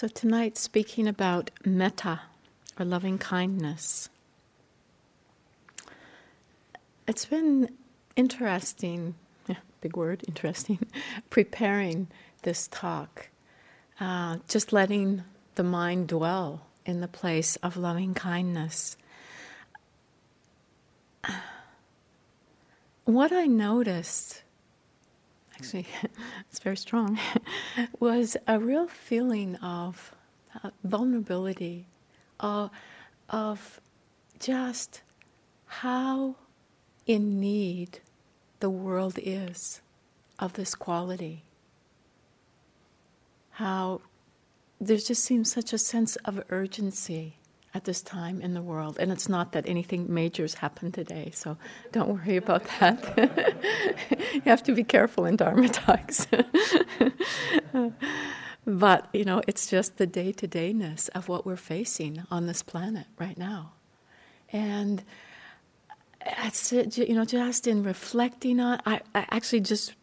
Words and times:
So, 0.00 0.08
tonight, 0.08 0.56
speaking 0.56 1.06
about 1.06 1.50
metta 1.62 2.22
or 2.78 2.86
loving 2.86 3.18
kindness. 3.18 4.08
It's 7.06 7.26
been 7.26 7.76
interesting, 8.16 9.16
yeah, 9.46 9.56
big 9.82 9.98
word, 9.98 10.24
interesting, 10.26 10.78
preparing 11.28 12.08
this 12.44 12.66
talk, 12.68 13.28
uh, 14.00 14.38
just 14.48 14.72
letting 14.72 15.24
the 15.56 15.64
mind 15.64 16.08
dwell 16.08 16.62
in 16.86 17.02
the 17.02 17.06
place 17.06 17.56
of 17.56 17.76
loving 17.76 18.14
kindness. 18.14 18.96
What 23.04 23.32
I 23.32 23.44
noticed 23.44 24.44
actually, 25.60 25.86
it's 26.50 26.58
very 26.58 26.76
strong, 26.76 27.18
was 28.00 28.36
a 28.46 28.58
real 28.58 28.86
feeling 28.86 29.56
of 29.56 30.14
uh, 30.64 30.70
vulnerability, 30.82 31.86
of, 32.38 32.70
of 33.28 33.80
just 34.38 35.02
how 35.66 36.34
in 37.06 37.38
need 37.38 38.00
the 38.60 38.70
world 38.70 39.18
is 39.22 39.82
of 40.38 40.54
this 40.54 40.74
quality. 40.74 41.44
How 43.52 44.00
there 44.80 44.96
just 44.96 45.22
seems 45.22 45.52
such 45.52 45.74
a 45.74 45.78
sense 45.78 46.16
of 46.24 46.42
urgency 46.48 47.36
at 47.72 47.84
this 47.84 48.02
time 48.02 48.40
in 48.40 48.54
the 48.54 48.62
world. 48.62 48.96
And 48.98 49.12
it's 49.12 49.28
not 49.28 49.52
that 49.52 49.68
anything 49.68 50.12
major 50.12 50.42
has 50.42 50.54
happened 50.54 50.94
today, 50.94 51.30
so 51.32 51.56
don't 51.92 52.08
worry 52.08 52.36
about 52.36 52.64
that. 52.80 53.54
you 54.32 54.42
have 54.42 54.62
to 54.64 54.74
be 54.74 54.84
careful 54.84 55.24
in 55.24 55.36
Dharma 55.36 55.68
talks. 55.68 56.26
but, 58.66 59.08
you 59.12 59.24
know, 59.24 59.42
it's 59.46 59.68
just 59.68 59.98
the 59.98 60.06
day 60.06 60.32
to 60.32 60.46
dayness 60.46 61.08
of 61.08 61.28
what 61.28 61.46
we're 61.46 61.56
facing 61.56 62.24
on 62.30 62.46
this 62.46 62.62
planet 62.62 63.06
right 63.18 63.38
now. 63.38 63.72
And 64.52 65.04
you 66.96 67.14
know, 67.14 67.24
just 67.24 67.66
in 67.66 67.82
reflecting 67.82 68.60
on, 68.60 68.80
I, 68.84 69.00
I 69.14 69.26
actually 69.30 69.60
just 69.60 69.94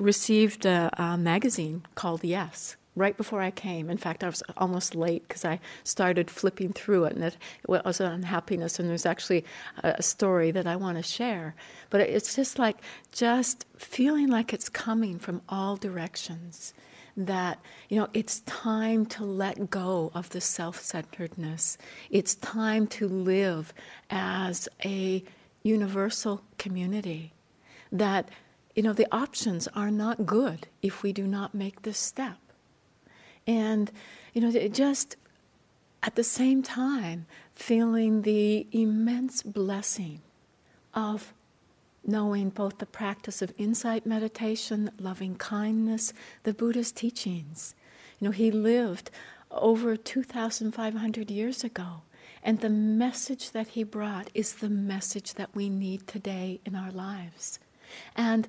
received 0.00 0.64
a, 0.64 0.90
a 0.94 1.18
magazine 1.18 1.84
called 1.94 2.24
Yes 2.24 2.76
right 2.98 3.16
before 3.16 3.40
I 3.40 3.50
came. 3.50 3.88
In 3.90 3.96
fact, 3.96 4.24
I 4.24 4.26
was 4.26 4.42
almost 4.56 4.94
late 4.94 5.26
because 5.26 5.44
I 5.44 5.60
started 5.84 6.30
flipping 6.30 6.72
through 6.72 7.04
it, 7.04 7.14
and 7.14 7.24
it, 7.24 7.36
was 7.66 8.00
on 8.00 8.24
happiness. 8.24 8.78
And 8.78 8.88
there's 8.88 9.06
actually 9.06 9.44
a, 9.82 10.02
story 10.02 10.50
that 10.50 10.66
I 10.66 10.76
want 10.76 10.96
to 10.96 11.02
share. 11.02 11.54
But 11.90 12.00
it's 12.02 12.34
just 12.34 12.58
like 12.58 12.78
just 13.12 13.66
feeling 13.76 14.28
like 14.28 14.52
it's 14.52 14.68
coming 14.68 15.18
from 15.18 15.42
all 15.48 15.76
directions. 15.76 16.74
That 17.16 17.58
you 17.88 17.98
know, 17.98 18.08
it's 18.14 18.40
time 18.40 19.04
to 19.06 19.24
let 19.24 19.70
go 19.70 20.12
of 20.14 20.30
the 20.30 20.40
self-centeredness. 20.40 21.76
It's 22.10 22.36
time 22.36 22.86
to 22.88 23.08
live 23.08 23.74
as 24.08 24.68
a 24.84 25.24
universal 25.62 26.42
community. 26.58 27.32
That 27.90 28.28
you 28.78 28.84
know, 28.84 28.92
the 28.92 29.12
options 29.12 29.66
are 29.74 29.90
not 29.90 30.24
good 30.24 30.68
if 30.82 31.02
we 31.02 31.12
do 31.12 31.26
not 31.26 31.52
make 31.52 31.82
this 31.82 31.98
step. 31.98 32.38
And, 33.48 33.90
you 34.34 34.42
know, 34.42 34.68
just 34.68 35.16
at 36.02 36.14
the 36.14 36.22
same 36.22 36.62
time, 36.62 37.26
feeling 37.54 38.22
the 38.22 38.66
immense 38.72 39.42
blessing 39.42 40.20
of 40.92 41.32
knowing 42.06 42.50
both 42.50 42.78
the 42.78 42.86
practice 42.86 43.40
of 43.40 43.54
insight 43.56 44.04
meditation, 44.06 44.90
loving 44.98 45.34
kindness, 45.34 46.12
the 46.44 46.52
Buddha's 46.52 46.92
teachings. 46.92 47.74
You 48.20 48.26
know, 48.26 48.32
he 48.32 48.50
lived 48.50 49.10
over 49.50 49.96
2,500 49.96 51.30
years 51.30 51.64
ago. 51.64 52.02
And 52.42 52.60
the 52.60 52.70
message 52.70 53.50
that 53.52 53.68
he 53.68 53.82
brought 53.82 54.30
is 54.34 54.54
the 54.54 54.68
message 54.68 55.34
that 55.34 55.54
we 55.54 55.70
need 55.70 56.06
today 56.06 56.60
in 56.66 56.76
our 56.76 56.90
lives. 56.90 57.58
And 58.14 58.46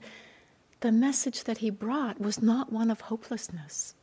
the 0.81 0.91
message 0.91 1.45
that 1.45 1.59
he 1.59 1.69
brought 1.69 2.19
was 2.19 2.41
not 2.41 2.71
one 2.71 2.91
of 2.91 3.01
hopelessness 3.01 3.95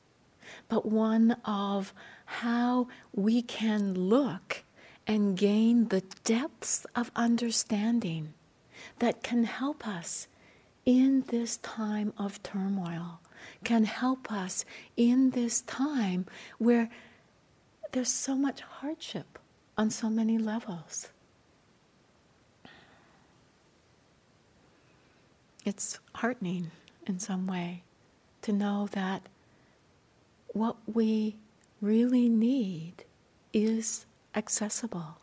but 0.68 0.86
one 0.86 1.32
of 1.44 1.92
how 2.26 2.88
we 3.14 3.42
can 3.42 3.94
look 3.94 4.64
and 5.06 5.36
gain 5.36 5.88
the 5.88 6.02
depths 6.24 6.86
of 6.94 7.10
understanding 7.14 8.34
that 8.98 9.22
can 9.22 9.44
help 9.44 9.86
us 9.86 10.26
in 10.84 11.24
this 11.28 11.56
time 11.58 12.12
of 12.16 12.42
turmoil, 12.42 13.20
can 13.64 13.84
help 13.84 14.32
us 14.32 14.64
in 14.96 15.30
this 15.30 15.62
time 15.62 16.26
where 16.58 16.88
there's 17.92 18.12
so 18.12 18.34
much 18.34 18.60
hardship 18.60 19.38
on 19.76 19.90
so 19.90 20.08
many 20.08 20.38
levels. 20.38 21.08
It's 25.64 25.98
heartening 26.14 26.70
in 27.06 27.18
some 27.18 27.46
way 27.46 27.82
to 28.42 28.52
know 28.52 28.88
that 28.92 29.28
what 30.56 30.76
we 30.86 31.36
really 31.82 32.30
need 32.30 33.04
is 33.52 34.06
accessible, 34.34 35.18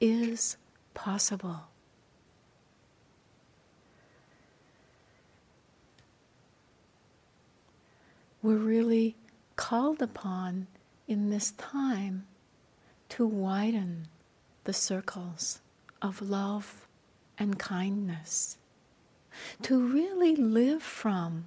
is 0.00 0.56
possible. 0.94 1.68
We're 8.42 8.56
really 8.56 9.14
called 9.56 10.00
upon 10.00 10.68
in 11.06 11.28
this 11.28 11.50
time 11.52 12.26
to 13.10 13.26
widen 13.26 14.08
the 14.64 14.72
circles 14.72 15.60
of 16.00 16.22
love 16.22 16.86
and 17.38 17.58
kindness, 17.58 18.56
to 19.60 19.78
really 19.86 20.34
live 20.34 20.82
from 20.82 21.44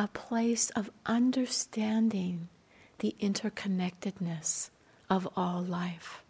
a 0.00 0.08
place 0.08 0.70
of 0.70 0.90
understanding 1.04 2.48
the 3.00 3.14
interconnectedness 3.20 4.70
of 5.10 5.28
all 5.36 5.60
life. 5.60 6.24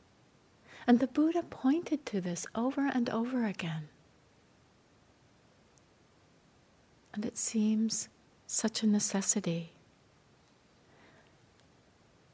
And 0.88 0.98
the 0.98 1.06
Buddha 1.06 1.44
pointed 1.48 2.04
to 2.06 2.20
this 2.20 2.48
over 2.53 2.91
and 2.92 3.09
over 3.10 3.44
again. 3.44 3.88
And 7.14 7.25
it 7.25 7.38
seems 7.38 8.09
such 8.44 8.82
a 8.82 8.88
necessity, 8.88 9.70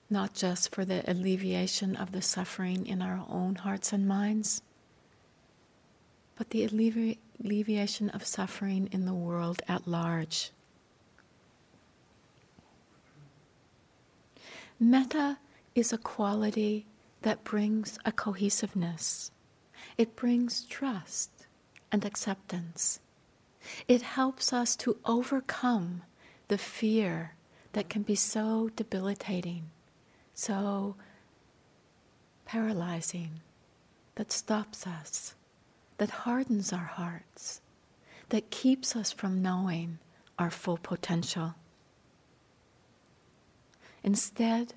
not 0.08 0.32
just 0.32 0.75
for 0.75 0.86
the 0.86 1.04
alleviation 1.06 1.96
of 1.96 2.12
the 2.12 2.22
suffering 2.22 2.86
in 2.86 3.02
our 3.02 3.26
own 3.28 3.56
hearts 3.56 3.92
and 3.92 4.08
minds, 4.08 4.62
but 6.34 6.48
the 6.48 6.66
allevi- 6.66 7.19
alleviation 7.44 8.08
of 8.08 8.25
suffering 8.25 8.88
in 8.91 9.04
the 9.04 9.12
world 9.12 9.60
at 9.69 9.86
large. 9.86 10.50
Metta 14.78 15.38
is 15.75 15.91
a 15.91 15.98
quality 15.98 16.87
that 17.22 17.44
brings 17.44 17.98
a 18.04 18.12
cohesiveness. 18.12 19.31
It 19.97 20.14
brings 20.14 20.66
trust 20.66 21.47
and 21.91 22.04
acceptance. 22.04 23.00
It 23.88 24.03
helps 24.03 24.53
us 24.53 24.76
to 24.76 24.98
overcome 25.06 26.03
the 26.48 26.59
fear 26.59 27.37
that 27.72 27.88
can 27.88 28.03
be 28.03 28.14
so 28.14 28.70
debilitating, 28.76 29.70
so 30.34 30.97
paralyzing, 32.44 33.41
that 34.16 34.31
stops 34.31 34.87
us, 34.87 35.34
that 35.97 36.10
hardens 36.10 36.70
our 36.70 36.84
hearts, 36.84 37.62
that 38.28 38.50
keeps 38.50 38.94
us 38.94 39.10
from 39.10 39.41
knowing 39.41 39.98
our 40.38 40.50
full 40.50 40.76
potential. 40.76 41.54
Instead, 44.06 44.73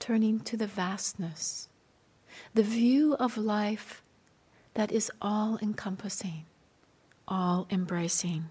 turning 0.00 0.40
to 0.40 0.56
the 0.56 0.66
vastness, 0.66 1.68
the 2.54 2.62
view 2.64 3.14
of 3.14 3.36
life 3.36 4.02
that 4.74 4.90
is 4.90 5.12
all 5.22 5.60
encompassing, 5.62 6.44
all 7.28 7.68
embracing. 7.70 8.46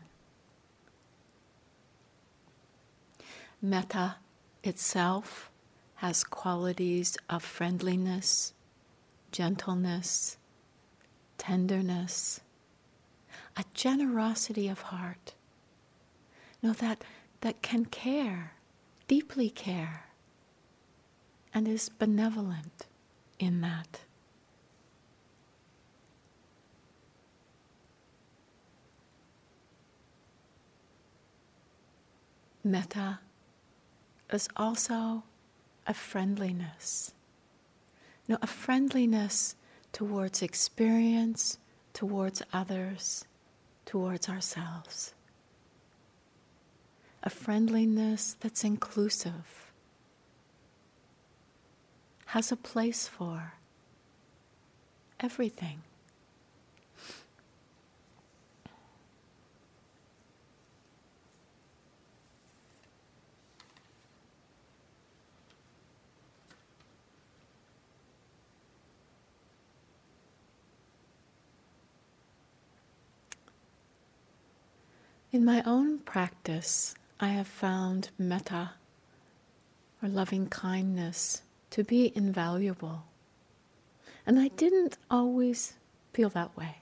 Metta 3.61 4.15
itself 4.63 5.51
has 5.95 6.23
qualities 6.23 7.17
of 7.29 7.43
friendliness, 7.43 8.53
gentleness, 9.33 10.37
tenderness, 11.37 12.39
a 13.57 13.65
generosity 13.73 14.69
of 14.69 14.83
heart. 14.83 15.33
know 16.63 16.71
that 16.71 17.03
that 17.41 17.61
can 17.61 17.83
care 17.83 18.53
deeply 19.07 19.49
care 19.49 20.05
and 21.53 21.67
is 21.67 21.89
benevolent 21.89 22.85
in 23.39 23.61
that. 23.61 24.01
Metta 32.63 33.19
is 34.31 34.49
also 34.57 35.23
a 35.85 35.93
friendliness. 35.93 37.13
Know, 38.27 38.37
a 38.41 38.47
friendliness 38.47 39.55
towards 39.93 40.41
experience, 40.41 41.59
towards 41.93 42.41
others, 42.51 43.23
towards 43.85 44.27
ourselves. 44.27 45.13
A 47.27 47.29
friendliness 47.29 48.37
that's 48.39 48.63
inclusive, 48.63 49.73
has 52.27 52.53
a 52.53 52.55
place 52.55 53.05
for 53.05 53.51
everything. 55.19 55.81
In 75.33 75.43
my 75.43 75.61
own 75.63 75.99
practice, 75.99 76.95
I 77.19 77.29
have 77.29 77.47
found 77.47 78.09
metta, 78.17 78.71
or 80.01 80.09
loving 80.09 80.47
kindness, 80.47 81.41
to 81.71 81.83
be 81.83 82.11
invaluable. 82.15 83.05
And 84.25 84.39
I 84.39 84.49
didn't 84.49 84.97
always 85.09 85.73
feel 86.13 86.29
that 86.29 86.55
way. 86.55 86.77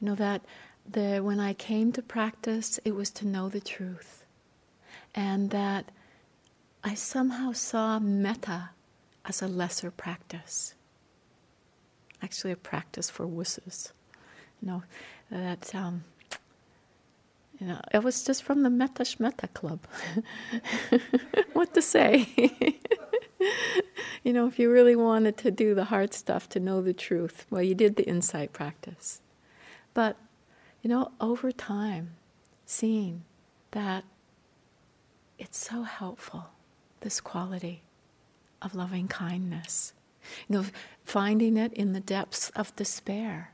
You 0.00 0.06
know, 0.06 0.14
that 0.14 0.42
the, 0.88 1.20
when 1.20 1.40
I 1.40 1.52
came 1.52 1.92
to 1.92 2.02
practice, 2.02 2.78
it 2.84 2.94
was 2.94 3.10
to 3.12 3.26
know 3.26 3.48
the 3.48 3.60
truth. 3.60 4.24
And 5.14 5.50
that 5.50 5.90
I 6.84 6.94
somehow 6.94 7.52
saw 7.52 7.98
metta 7.98 8.70
as 9.24 9.42
a 9.42 9.48
lesser 9.48 9.90
practice. 9.90 10.74
Actually, 12.22 12.52
a 12.52 12.56
practice 12.56 13.10
for 13.10 13.26
wusses. 13.26 13.92
You 14.62 14.68
know, 14.68 14.82
that 15.30 15.74
um, 15.74 16.04
you 17.58 17.66
know, 17.66 17.80
it 17.92 18.02
was 18.02 18.22
just 18.22 18.42
from 18.42 18.62
the 18.62 18.70
Metta 18.70 19.02
Shmetta 19.02 19.52
Club. 19.54 19.80
what 21.54 21.72
to 21.74 21.80
say? 21.80 22.28
you 24.22 24.32
know, 24.32 24.46
if 24.46 24.58
you 24.58 24.70
really 24.70 24.96
wanted 24.96 25.36
to 25.38 25.50
do 25.50 25.74
the 25.74 25.84
hard 25.84 26.12
stuff 26.12 26.48
to 26.50 26.60
know 26.60 26.82
the 26.82 26.92
truth, 26.92 27.46
well, 27.48 27.62
you 27.62 27.74
did 27.74 27.96
the 27.96 28.06
insight 28.06 28.52
practice. 28.52 29.20
But, 29.94 30.16
you 30.82 30.90
know, 30.90 31.12
over 31.20 31.50
time, 31.50 32.16
seeing 32.66 33.24
that 33.70 34.04
it's 35.38 35.58
so 35.58 35.82
helpful, 35.82 36.50
this 37.00 37.20
quality 37.20 37.82
of 38.60 38.74
loving 38.74 39.08
kindness. 39.08 39.94
You 40.48 40.56
know, 40.56 40.64
finding 41.04 41.56
it 41.56 41.72
in 41.72 41.92
the 41.92 42.00
depths 42.00 42.50
of 42.50 42.74
despair 42.76 43.52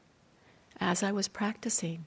as 0.80 1.02
I 1.02 1.12
was 1.12 1.28
practicing 1.28 2.06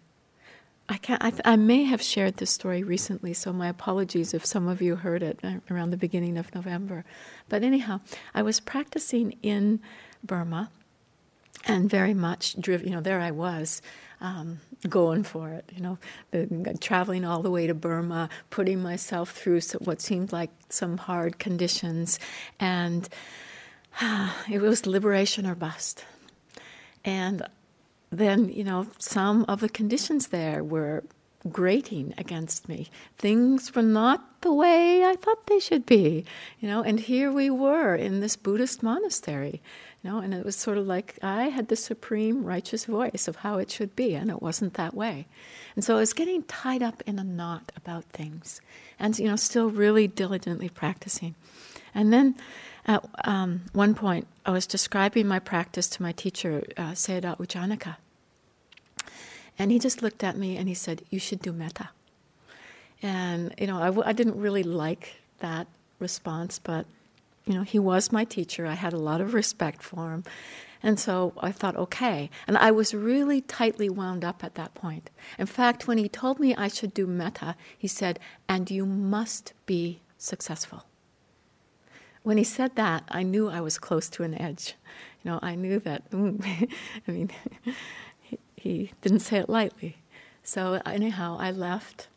I 0.88 0.98
can't. 0.98 1.24
I, 1.24 1.34
I, 1.44 1.56
may 1.56 1.84
have 1.84 2.02
shared 2.02 2.38
this 2.38 2.52
story 2.52 2.84
recently, 2.84 3.34
so 3.34 3.52
my 3.52 3.68
apologies 3.70 4.36
if 4.36 4.46
some 4.46 4.68
of 4.68 4.82
you 4.84 4.96
heard 4.96 5.24
it 5.24 5.40
uh, 5.44 5.56
around 5.72 5.90
the 5.90 5.98
beginning 5.98 6.38
of 6.38 6.54
November. 6.54 7.06
But 7.50 7.64
anyhow, 7.64 8.02
I 8.36 8.44
was 8.44 8.60
practicing 8.60 9.36
in 9.42 9.80
Burma, 10.24 10.70
and 11.66 11.90
very 11.90 12.14
much 12.14 12.60
driven. 12.62 12.88
You 12.88 12.96
know, 12.96 13.02
there 13.02 13.20
I 13.20 13.32
was, 13.32 13.82
um, 14.22 14.60
going 14.88 15.24
for 15.24 15.50
it. 15.50 15.72
You 15.76 15.98
know, 16.32 16.78
traveling 16.80 17.26
all 17.26 17.42
the 17.42 17.52
way 17.52 17.66
to 17.66 17.74
Burma, 17.74 18.30
putting 18.52 18.84
myself 18.84 19.32
through 19.32 19.62
what 19.80 20.02
seemed 20.02 20.32
like 20.32 20.52
some 20.70 20.98
hard 20.98 21.40
conditions, 21.40 22.20
and 22.60 23.10
it 24.50 24.62
was 24.62 24.86
liberation 24.86 25.48
or 25.48 25.56
bust. 25.56 26.06
And 27.04 27.44
then, 28.18 28.50
you 28.50 28.64
know, 28.64 28.88
some 28.98 29.46
of 29.48 29.60
the 29.60 29.70
conditions 29.70 30.28
there 30.28 30.64
were 30.64 31.04
grating 31.52 32.14
against 32.18 32.68
me. 32.68 32.90
Things 33.18 33.76
were 33.76 33.84
not 33.84 34.42
the 34.42 34.54
way 34.54 35.04
I 35.06 35.16
thought 35.16 35.48
they 35.48 35.60
should 35.60 35.86
be, 35.86 36.26
you 36.60 36.68
know, 36.68 36.82
and 36.82 37.00
here 37.00 37.32
we 37.32 37.50
were 37.50 37.96
in 37.96 38.20
this 38.20 38.36
Buddhist 38.36 38.82
monastery, 38.82 39.62
you 40.04 40.10
know, 40.10 40.20
and 40.20 40.34
it 40.34 40.46
was 40.46 40.56
sort 40.56 40.78
of 40.78 40.88
like 40.88 41.20
I 41.22 41.50
had 41.50 41.68
the 41.68 41.76
supreme 41.76 42.44
righteous 42.44 42.86
voice 42.86 43.28
of 43.28 43.38
how 43.38 43.58
it 43.60 43.70
should 43.70 43.96
be, 43.96 44.16
and 44.16 44.30
it 44.30 44.42
wasn't 44.42 44.74
that 44.76 44.94
way. 44.94 45.28
And 45.76 45.84
so 45.84 45.96
I 45.96 46.00
was 46.00 46.14
getting 46.14 46.44
tied 46.44 46.82
up 46.82 47.04
in 47.06 47.20
a 47.20 47.24
knot 47.24 47.72
about 47.76 48.06
things 48.06 48.62
and, 48.98 49.18
you 49.20 49.28
know, 49.28 49.36
still 49.36 49.70
really 49.70 50.08
diligently 50.08 50.70
practicing. 50.70 51.36
And 51.94 52.12
then 52.12 52.36
at 52.88 53.04
um, 53.24 53.66
one 53.74 53.96
point, 53.96 54.28
I 54.46 54.52
was 54.52 54.68
describing 54.68 55.28
my 55.28 55.40
practice 55.40 55.88
to 55.90 56.04
my 56.04 56.12
teacher, 56.12 56.64
uh, 56.78 56.92
Sayadaw 56.92 57.40
U 57.40 57.46
Janaka. 57.46 57.98
And 59.58 59.72
he 59.72 59.80
just 59.80 60.02
looked 60.02 60.24
at 60.24 60.38
me 60.38 60.58
and 60.58 60.68
he 60.68 60.74
said, 60.74 61.04
You 61.10 61.20
should 61.20 61.42
do 61.42 61.54
metta. 61.54 61.90
And, 63.02 63.54
you 63.58 63.68
know, 63.68 63.78
I 63.78 63.88
w- 63.88 64.04
I 64.06 64.14
didn't 64.14 64.40
really 64.40 64.64
like 64.64 65.18
that 65.40 65.68
response, 66.00 66.60
but, 66.60 66.86
you 67.46 67.54
know, 67.54 67.64
he 67.64 67.80
was 67.80 68.12
my 68.12 68.26
teacher. 68.26 68.66
I 68.66 68.74
had 68.74 68.94
a 68.94 68.98
lot 68.98 69.22
of 69.22 69.34
respect 69.34 69.84
for 69.84 70.12
him. 70.12 70.24
And 70.82 71.00
so 71.00 71.34
I 71.40 71.52
thought, 71.52 71.76
okay. 71.78 72.30
And 72.48 72.58
I 72.58 72.72
was 72.72 72.94
really 72.94 73.42
tightly 73.42 73.90
wound 73.90 74.24
up 74.24 74.44
at 74.44 74.56
that 74.56 74.76
point. 74.76 75.10
In 75.40 75.48
fact, 75.48 75.88
when 75.88 75.98
he 75.98 76.08
told 76.08 76.40
me 76.40 76.56
I 76.56 76.68
should 76.68 76.94
do 76.94 77.08
metta, 77.08 77.56
he 77.78 77.88
said, 77.88 78.20
and 78.48 78.70
you 78.70 78.86
must 78.86 79.54
be 79.66 80.00
successful. 80.18 80.86
When 82.24 82.38
he 82.38 82.44
said 82.44 82.76
that, 82.76 83.04
I 83.10 83.24
knew 83.24 83.50
I 83.50 83.62
was 83.62 83.78
close 83.78 84.10
to 84.10 84.24
an 84.24 84.40
edge. 84.40 84.76
You 85.24 85.32
know, 85.32 85.40
I 85.42 85.56
knew 85.56 85.80
that, 85.80 86.04
I 86.14 87.12
mean, 87.12 87.32
he 88.66 88.92
didn't 89.02 89.20
say 89.20 89.38
it 89.38 89.48
lightly. 89.48 89.98
So, 90.42 90.82
anyhow, 90.88 91.38
I 91.40 91.52
left 91.52 92.08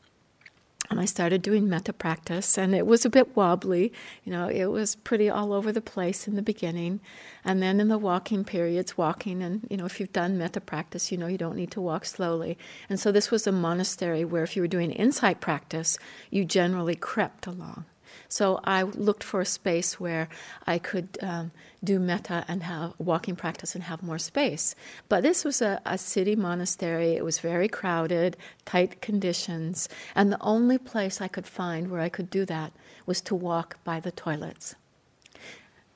and 0.91 0.99
I 0.99 1.05
started 1.05 1.43
doing 1.43 1.69
metta 1.69 1.93
practice, 1.93 2.57
and 2.57 2.75
it 2.75 2.87
was 2.87 3.05
a 3.05 3.11
bit 3.11 3.37
wobbly. 3.37 3.93
You 4.25 4.33
know, 4.33 4.49
it 4.49 4.67
was 4.67 4.97
pretty 4.97 5.29
all 5.29 5.53
over 5.53 5.71
the 5.71 5.83
place 5.83 6.27
in 6.27 6.37
the 6.37 6.43
beginning. 6.43 7.01
And 7.45 7.63
then 7.63 7.81
in 7.81 7.89
the 7.89 7.99
walking 7.99 8.45
periods, 8.45 8.97
walking, 8.97 9.43
and, 9.43 9.67
you 9.69 9.77
know, 9.77 9.85
if 9.85 10.01
you've 10.01 10.15
done 10.15 10.39
metta 10.39 10.63
practice, 10.63 11.13
you 11.13 11.19
know 11.19 11.27
you 11.27 11.37
don't 11.37 11.57
need 11.57 11.71
to 11.73 11.83
walk 11.83 12.07
slowly. 12.07 12.57
And 12.89 12.99
so 12.99 13.13
this 13.13 13.31
was 13.31 13.47
a 13.47 13.53
monastery 13.53 14.25
where 14.25 14.43
if 14.43 14.57
you 14.57 14.63
were 14.63 14.69
doing 14.69 14.91
insight 14.91 15.43
practice, 15.43 15.99
you 16.31 16.47
generally 16.47 16.97
crept 16.97 17.47
along. 17.47 17.85
So 18.29 18.61
I 18.63 18.83
looked 18.83 19.25
for 19.25 19.41
a 19.41 19.47
space 19.47 19.99
where 19.99 20.29
I 20.67 20.79
could 20.79 21.19
um, 21.23 21.51
do 21.83 21.99
metta 21.99 22.45
and 22.47 22.63
have 22.63 22.93
walking 22.99 23.37
practice 23.37 23.75
and 23.75 23.85
have 23.85 24.03
more 24.03 24.19
space. 24.19 24.75
But 25.09 25.23
this 25.23 25.45
was 25.45 25.63
a, 25.63 25.81
a 25.87 25.97
city 25.97 26.37
monastery. 26.37 27.13
It 27.13 27.25
was 27.25 27.39
very 27.39 27.69
crowded, 27.69 28.37
tight 28.67 29.01
conditions, 29.01 29.89
and 30.15 30.31
the 30.31 30.43
only 30.43 30.77
place 30.77 31.23
I 31.23 31.29
could 31.29 31.47
find 31.47 31.91
where 31.91 32.03
I 32.03 32.11
could 32.11 32.29
do 32.29 32.45
that 32.45 32.73
was 33.07 33.23
to 33.23 33.35
walk 33.35 33.79
by 33.83 33.99
the 33.99 34.13
toilets. 34.13 34.75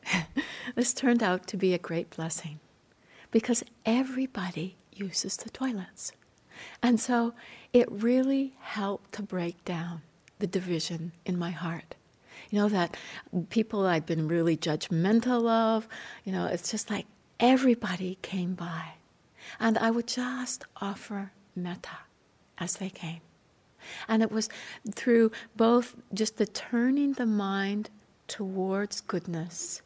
this 0.75 0.95
turned 0.95 1.23
out 1.23 1.47
to 1.49 1.59
be 1.59 1.75
a 1.75 1.79
great 1.79 2.09
blessing 2.11 2.61
because 3.31 3.63
everybody 3.85 4.77
uses 4.91 5.37
the 5.37 5.51
toilets. 5.51 6.13
And 6.83 6.99
so 6.99 7.35
it 7.75 7.91
really 7.91 8.55
helped 8.61 9.13
to 9.13 9.23
break 9.23 9.65
down 9.67 10.01
the 10.39 10.47
division 10.47 11.13
in 11.27 11.39
my 11.39 11.51
heart 11.51 11.95
you 12.51 12.59
know, 12.59 12.69
that 12.69 12.97
people 13.51 13.87
I'd 13.87 14.07
been 14.07 14.29
really 14.29 14.57
judgmental 14.57 15.49
of, 15.49 15.89
you 16.25 16.33
know, 16.33 16.47
it's 16.47 16.71
just 16.71 16.91
like 16.91 17.07
everybody 17.41 18.19
came 18.23 18.55
by. 18.55 18.95
And 19.59 19.77
I 19.79 19.91
would 19.91 20.07
just 20.07 20.65
offer 20.81 21.33
metta 21.55 21.99
as 22.59 22.77
they 22.77 22.91
came. 22.91 23.21
And 24.09 24.23
it 24.23 24.31
was 24.31 24.49
through 24.93 25.33
both 25.57 25.97
just 26.15 26.37
the 26.37 26.47
turning 26.47 27.15
the 27.15 27.27
mind 27.27 27.91
towards 28.29 29.01
goodness 29.01 29.83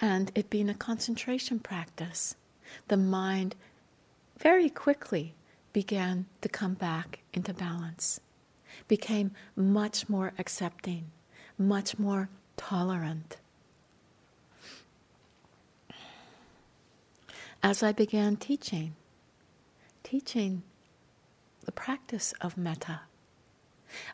and 0.00 0.30
it 0.34 0.50
being 0.50 0.68
a 0.68 0.74
concentration 0.74 1.58
practice. 1.58 2.36
The 2.88 2.96
mind 2.96 3.54
very 4.38 4.68
quickly 4.68 5.34
began 5.72 6.26
to 6.42 6.48
come 6.48 6.74
back 6.74 7.20
into 7.32 7.54
balance, 7.54 8.20
became 8.88 9.32
much 9.56 10.08
more 10.08 10.32
accepting 10.38 11.10
much 11.58 11.98
more 11.98 12.28
tolerant. 12.56 13.36
As 17.62 17.82
I 17.82 17.92
began 17.92 18.36
teaching, 18.36 18.94
teaching 20.02 20.62
the 21.64 21.72
practice 21.72 22.34
of 22.40 22.58
metta, 22.58 23.02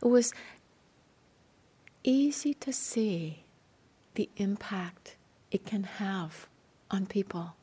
it 0.02 0.06
was 0.06 0.32
easy 2.04 2.54
to 2.54 2.72
see 2.72 3.44
the 4.14 4.28
impact 4.36 5.16
it 5.50 5.66
can 5.66 5.84
have 5.84 6.46
on 6.90 7.06
people 7.06 7.56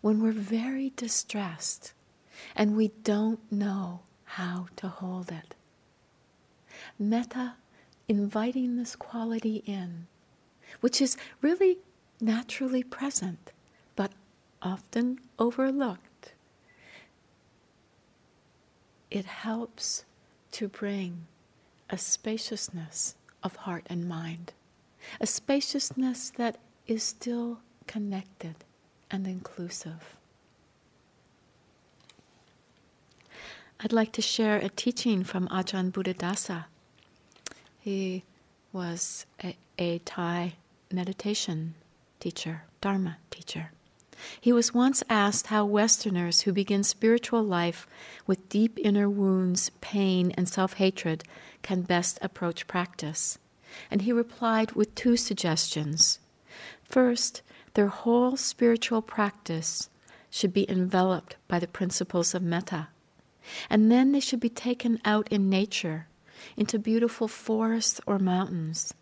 when 0.00 0.22
we're 0.22 0.32
very 0.32 0.92
distressed 0.96 1.92
and 2.54 2.76
we 2.76 2.88
don't 3.02 3.40
know 3.50 4.00
how 4.24 4.66
to 4.76 4.88
hold 4.88 5.30
it. 5.30 5.54
Metta 6.98 7.54
inviting 8.08 8.76
this 8.76 8.96
quality 8.96 9.62
in 9.66 10.06
which 10.80 11.00
is 11.00 11.16
really 11.40 11.78
naturally 12.20 12.82
present, 12.82 13.52
but 13.94 14.12
often 14.62 15.20
overlooked. 15.38 16.32
It 19.10 19.24
helps 19.24 20.04
to 20.52 20.68
bring 20.68 21.26
a 21.88 21.98
spaciousness 21.98 23.14
of 23.42 23.56
heart 23.56 23.86
and 23.88 24.08
mind, 24.08 24.52
a 25.20 25.26
spaciousness 25.26 26.30
that 26.30 26.58
is 26.86 27.02
still 27.02 27.60
connected 27.86 28.56
and 29.10 29.26
inclusive. 29.26 30.16
I'd 33.78 33.92
like 33.92 34.12
to 34.12 34.22
share 34.22 34.56
a 34.56 34.70
teaching 34.70 35.22
from 35.22 35.48
Ajahn 35.48 35.92
Buddhadasa. 35.92 36.64
He 37.86 38.24
was 38.72 39.26
a, 39.44 39.56
a 39.78 40.00
Thai 40.00 40.54
meditation 40.90 41.74
teacher, 42.18 42.64
Dharma 42.80 43.18
teacher. 43.30 43.70
He 44.40 44.52
was 44.52 44.74
once 44.74 45.04
asked 45.08 45.46
how 45.46 45.64
Westerners 45.66 46.40
who 46.40 46.52
begin 46.52 46.82
spiritual 46.82 47.44
life 47.44 47.86
with 48.26 48.48
deep 48.48 48.76
inner 48.82 49.08
wounds, 49.08 49.70
pain, 49.80 50.32
and 50.36 50.48
self 50.48 50.72
hatred 50.72 51.22
can 51.62 51.82
best 51.82 52.18
approach 52.20 52.66
practice. 52.66 53.38
And 53.88 54.02
he 54.02 54.10
replied 54.10 54.72
with 54.72 54.96
two 54.96 55.16
suggestions. 55.16 56.18
First, 56.82 57.42
their 57.74 57.86
whole 57.86 58.36
spiritual 58.36 59.00
practice 59.00 59.90
should 60.28 60.52
be 60.52 60.68
enveloped 60.68 61.36
by 61.46 61.60
the 61.60 61.68
principles 61.68 62.34
of 62.34 62.42
metta. 62.42 62.88
And 63.70 63.92
then 63.92 64.10
they 64.10 64.18
should 64.18 64.40
be 64.40 64.48
taken 64.48 65.00
out 65.04 65.28
in 65.28 65.48
nature, 65.48 66.08
into 66.56 66.78
beautiful 66.78 67.28
forests 67.28 68.00
or 68.06 68.18
mountains. 68.18 68.94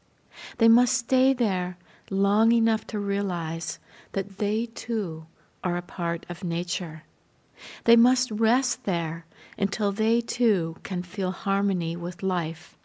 They 0.59 0.69
must 0.69 0.95
stay 0.97 1.33
there 1.33 1.77
long 2.11 2.53
enough 2.53 2.87
to 2.89 2.99
realize 2.99 3.79
that 4.13 4.39
they 4.39 4.67
too 4.67 5.27
are 5.63 5.77
a 5.77 5.83
part 5.83 6.27
of 6.29 6.45
nature. 6.45 7.05
They 7.85 7.97
must 7.97 8.31
rest 8.31 8.85
there 8.85 9.27
until 9.59 9.93
they 9.93 10.21
too 10.21 10.77
can 10.83 11.03
feel 11.03 11.31
harmony 11.31 11.97
with 11.97 12.23
life 12.23 12.77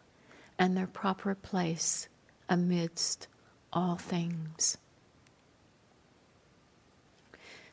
and 0.58 0.76
their 0.78 0.88
proper 0.88 1.36
place 1.36 2.08
amidst 2.48 3.28
all 3.74 3.96
things. 3.96 4.78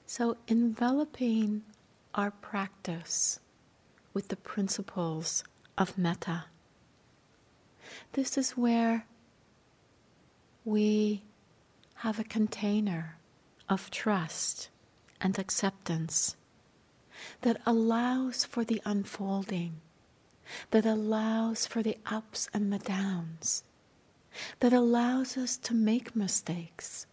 So, 0.06 0.36
enveloping 0.46 1.62
our 2.14 2.30
practice 2.30 3.40
with 4.14 4.28
the 4.28 4.36
principles 4.36 5.44
of 5.76 5.98
metta. 5.98 6.44
This 8.12 8.38
is 8.38 8.52
where 8.52 9.06
we 10.64 11.22
have 11.96 12.18
a 12.18 12.24
container 12.24 13.18
of 13.68 13.90
trust 13.90 14.68
and 15.20 15.38
acceptance 15.38 16.36
that 17.42 17.60
allows 17.66 18.44
for 18.44 18.64
the 18.64 18.82
unfolding, 18.84 19.80
that 20.70 20.86
allows 20.86 21.66
for 21.66 21.82
the 21.82 21.98
ups 22.06 22.48
and 22.52 22.72
the 22.72 22.78
downs, 22.78 23.64
that 24.60 24.72
allows 24.72 25.36
us 25.36 25.56
to 25.56 25.74
make 25.74 26.14
mistakes, 26.14 27.06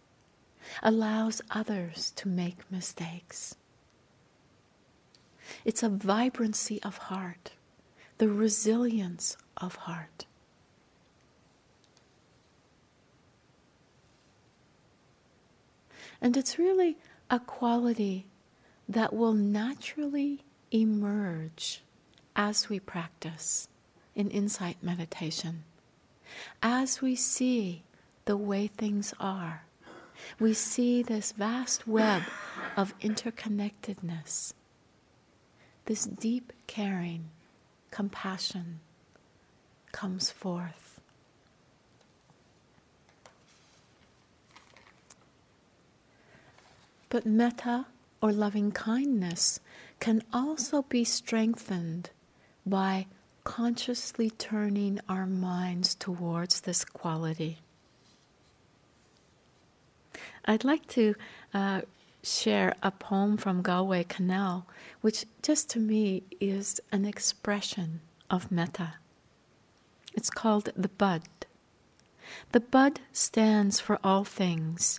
allows 0.82 1.40
others 1.50 2.12
to 2.16 2.28
make 2.28 2.70
mistakes. 2.70 3.56
It's 5.64 5.82
a 5.82 5.88
vibrancy 5.88 6.82
of 6.82 6.96
heart, 6.96 7.52
the 8.18 8.28
resilience 8.28 9.36
of 9.56 9.76
heart. 9.76 10.26
And 16.24 16.38
it's 16.38 16.58
really 16.58 16.96
a 17.28 17.38
quality 17.38 18.24
that 18.88 19.12
will 19.12 19.34
naturally 19.34 20.42
emerge 20.70 21.82
as 22.34 22.70
we 22.70 22.80
practice 22.80 23.68
in 24.14 24.30
insight 24.30 24.78
meditation. 24.80 25.64
As 26.62 27.02
we 27.02 27.14
see 27.14 27.82
the 28.24 28.38
way 28.38 28.68
things 28.68 29.12
are, 29.20 29.66
we 30.40 30.54
see 30.54 31.02
this 31.02 31.32
vast 31.32 31.86
web 31.86 32.22
of 32.74 32.98
interconnectedness, 33.00 34.54
this 35.84 36.06
deep 36.06 36.54
caring, 36.66 37.28
compassion 37.90 38.80
comes 39.92 40.30
forth. 40.30 40.83
But 47.14 47.26
metta, 47.26 47.86
or 48.20 48.32
loving 48.32 48.72
kindness, 48.72 49.60
can 50.00 50.24
also 50.32 50.82
be 50.82 51.04
strengthened 51.04 52.10
by 52.66 53.06
consciously 53.44 54.30
turning 54.30 54.98
our 55.08 55.24
minds 55.24 55.94
towards 55.94 56.62
this 56.62 56.84
quality. 56.84 57.58
I'd 60.44 60.64
like 60.64 60.88
to 60.88 61.14
uh, 61.54 61.82
share 62.24 62.74
a 62.82 62.90
poem 62.90 63.36
from 63.36 63.62
Galway 63.62 64.02
Kinnell, 64.02 64.64
which 65.00 65.24
just 65.40 65.70
to 65.70 65.78
me 65.78 66.24
is 66.40 66.80
an 66.90 67.04
expression 67.04 68.00
of 68.28 68.50
metta. 68.50 68.94
It's 70.14 70.30
called 70.30 70.70
The 70.76 70.88
Bud. 70.88 71.22
The 72.50 72.58
bud 72.58 72.98
stands 73.12 73.78
for 73.78 74.00
all 74.02 74.24
things, 74.24 74.98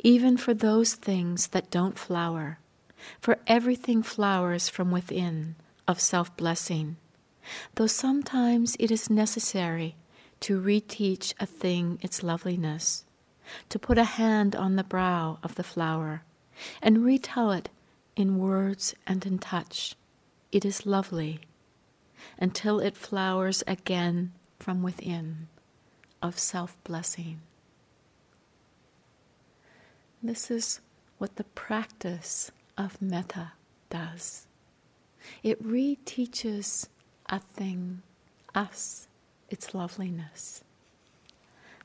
even 0.00 0.36
for 0.36 0.54
those 0.54 0.94
things 0.94 1.48
that 1.48 1.70
don't 1.70 1.98
flower. 1.98 2.58
For 3.20 3.38
everything 3.46 4.02
flowers 4.02 4.68
from 4.68 4.90
within, 4.90 5.56
of 5.86 6.00
self 6.00 6.36
blessing, 6.36 6.96
though 7.74 7.86
sometimes 7.86 8.76
it 8.78 8.90
is 8.90 9.10
necessary 9.10 9.96
to 10.40 10.60
reteach 10.60 11.34
a 11.38 11.46
thing 11.46 11.98
its 12.02 12.22
loveliness, 12.22 13.04
to 13.68 13.78
put 13.78 13.98
a 13.98 14.04
hand 14.04 14.56
on 14.56 14.76
the 14.76 14.84
brow 14.84 15.38
of 15.42 15.54
the 15.54 15.62
flower, 15.62 16.22
and 16.82 17.04
retell 17.04 17.50
it 17.52 17.68
in 18.16 18.38
words 18.38 18.94
and 19.06 19.24
in 19.26 19.38
touch. 19.38 19.94
It 20.50 20.64
is 20.64 20.86
lovely, 20.86 21.40
until 22.38 22.80
it 22.80 22.96
flowers 22.96 23.62
again 23.66 24.32
from 24.58 24.82
within, 24.82 25.48
of 26.22 26.38
self 26.38 26.76
blessing. 26.84 27.40
This 30.26 30.50
is 30.50 30.80
what 31.18 31.36
the 31.36 31.44
practice 31.44 32.50
of 32.76 33.00
metta 33.00 33.52
does. 33.90 34.48
It 35.44 35.62
reteaches 35.62 36.88
a 37.26 37.38
thing, 37.38 38.02
us, 38.52 39.06
its 39.48 39.72
loveliness. 39.72 40.64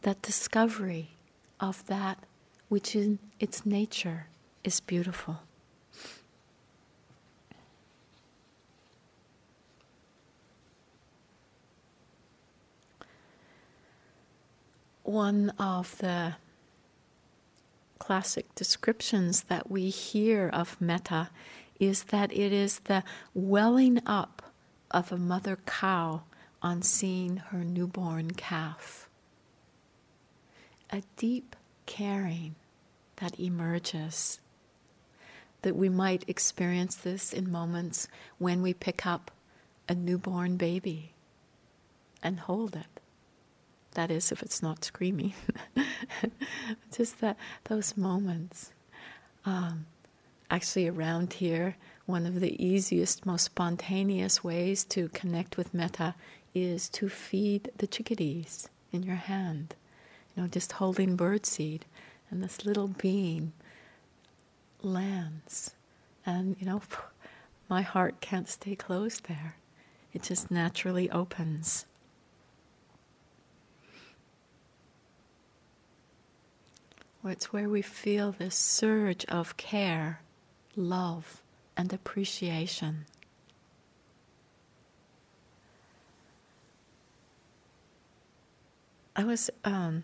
That 0.01 0.23
discovery 0.23 1.11
of 1.59 1.85
that 1.85 2.17
which 2.67 2.95
in 2.95 3.19
its 3.39 3.63
nature 3.63 4.25
is 4.63 4.79
beautiful. 4.79 5.41
One 15.03 15.51
of 15.59 15.95
the 15.99 16.37
classic 18.01 18.55
descriptions 18.55 19.43
that 19.43 19.69
we 19.69 19.91
hear 19.91 20.49
of 20.49 20.81
metta 20.81 21.29
is 21.79 22.05
that 22.05 22.33
it 22.33 22.51
is 22.51 22.79
the 22.85 23.03
welling 23.35 24.01
up 24.07 24.41
of 24.89 25.11
a 25.11 25.17
mother 25.17 25.59
cow 25.67 26.23
on 26.63 26.81
seeing 26.81 27.37
her 27.37 27.63
newborn 27.63 28.31
calf. 28.31 29.07
A 30.89 31.03
deep 31.15 31.55
caring 31.85 32.55
that 33.17 33.39
emerges. 33.39 34.39
That 35.61 35.75
we 35.75 35.87
might 35.87 36.27
experience 36.27 36.95
this 36.95 37.31
in 37.31 37.51
moments 37.51 38.07
when 38.39 38.63
we 38.63 38.73
pick 38.73 39.05
up 39.05 39.29
a 39.87 39.93
newborn 39.93 40.57
baby 40.57 41.13
and 42.23 42.39
hold 42.39 42.75
it. 42.75 43.00
That 43.93 44.09
is, 44.09 44.31
if 44.31 44.41
it's 44.41 44.63
not 44.63 44.85
screaming. 44.85 45.33
Just 46.95 47.19
that 47.19 47.37
those 47.65 47.97
moments. 47.97 48.71
Um, 49.45 49.85
actually, 50.49 50.87
around 50.87 51.33
here, 51.33 51.75
one 52.05 52.25
of 52.25 52.39
the 52.39 52.63
easiest, 52.63 53.25
most 53.25 53.45
spontaneous 53.45 54.43
ways 54.43 54.83
to 54.85 55.09
connect 55.09 55.57
with 55.57 55.73
metta 55.73 56.15
is 56.53 56.89
to 56.89 57.09
feed 57.09 57.71
the 57.77 57.87
chickadees 57.87 58.69
in 58.91 59.03
your 59.03 59.15
hand. 59.15 59.75
You 60.35 60.43
know, 60.43 60.47
just 60.47 60.73
holding 60.73 61.17
birdseed, 61.17 61.81
and 62.29 62.43
this 62.43 62.65
little 62.65 62.87
being 62.87 63.51
lands, 64.81 65.75
and 66.25 66.55
you 66.59 66.65
know, 66.65 66.81
my 67.69 67.81
heart 67.81 68.21
can't 68.21 68.47
stay 68.49 68.75
closed 68.75 69.27
there. 69.27 69.55
It 70.13 70.23
just 70.23 70.51
naturally 70.51 71.09
opens. 71.09 71.85
It's 77.23 77.53
where 77.53 77.69
we 77.69 77.83
feel 77.83 78.31
this 78.31 78.55
surge 78.55 79.25
of 79.25 79.55
care, 79.55 80.21
love, 80.75 81.43
and 81.77 81.93
appreciation. 81.93 83.05
I 89.15 89.23
was 89.23 89.51
um, 89.63 90.03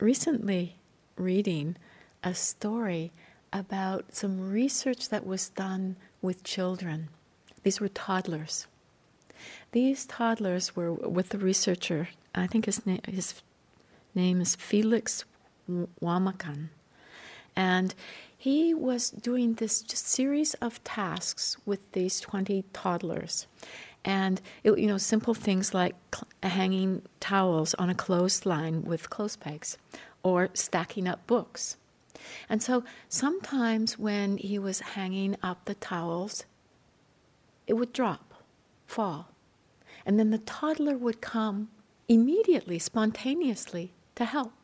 recently 0.00 0.76
reading 1.16 1.76
a 2.24 2.34
story 2.34 3.12
about 3.52 4.14
some 4.16 4.50
research 4.50 5.10
that 5.10 5.24
was 5.24 5.50
done 5.50 5.94
with 6.20 6.42
children. 6.42 7.08
These 7.62 7.80
were 7.80 7.88
toddlers. 7.88 8.66
These 9.70 10.06
toddlers 10.06 10.74
were 10.74 10.92
with 10.92 11.28
the 11.28 11.38
researcher. 11.38 12.08
I 12.34 12.48
think 12.48 12.64
his 12.64 12.84
name 12.84 13.00
his 13.06 13.42
name 14.14 14.40
is 14.40 14.56
Felix 14.56 15.24
Warneken, 15.68 16.68
and 17.54 17.94
he 18.36 18.72
was 18.72 19.10
doing 19.10 19.54
this 19.54 19.84
series 19.86 20.54
of 20.54 20.82
tasks 20.84 21.56
with 21.66 21.92
these 21.92 22.20
twenty 22.20 22.64
toddlers, 22.72 23.46
and 24.04 24.40
it, 24.64 24.78
you 24.78 24.86
know 24.86 24.98
simple 24.98 25.34
things 25.34 25.74
like 25.74 25.94
hanging 26.42 27.02
towels 27.20 27.74
on 27.74 27.90
a 27.90 27.94
clothesline 27.94 28.82
with 28.84 29.10
clothes 29.10 29.36
pegs, 29.36 29.76
or 30.22 30.48
stacking 30.54 31.06
up 31.06 31.26
books. 31.26 31.76
And 32.48 32.62
so 32.62 32.84
sometimes 33.08 33.98
when 33.98 34.38
he 34.38 34.58
was 34.58 34.80
hanging 34.80 35.36
up 35.42 35.64
the 35.64 35.74
towels, 35.74 36.44
it 37.66 37.74
would 37.74 37.92
drop, 37.92 38.34
fall. 38.86 39.28
And 40.04 40.18
then 40.18 40.30
the 40.30 40.38
toddler 40.38 40.96
would 40.96 41.20
come 41.20 41.68
immediately, 42.08 42.78
spontaneously 42.78 43.92
to 44.16 44.24
help. 44.24 44.57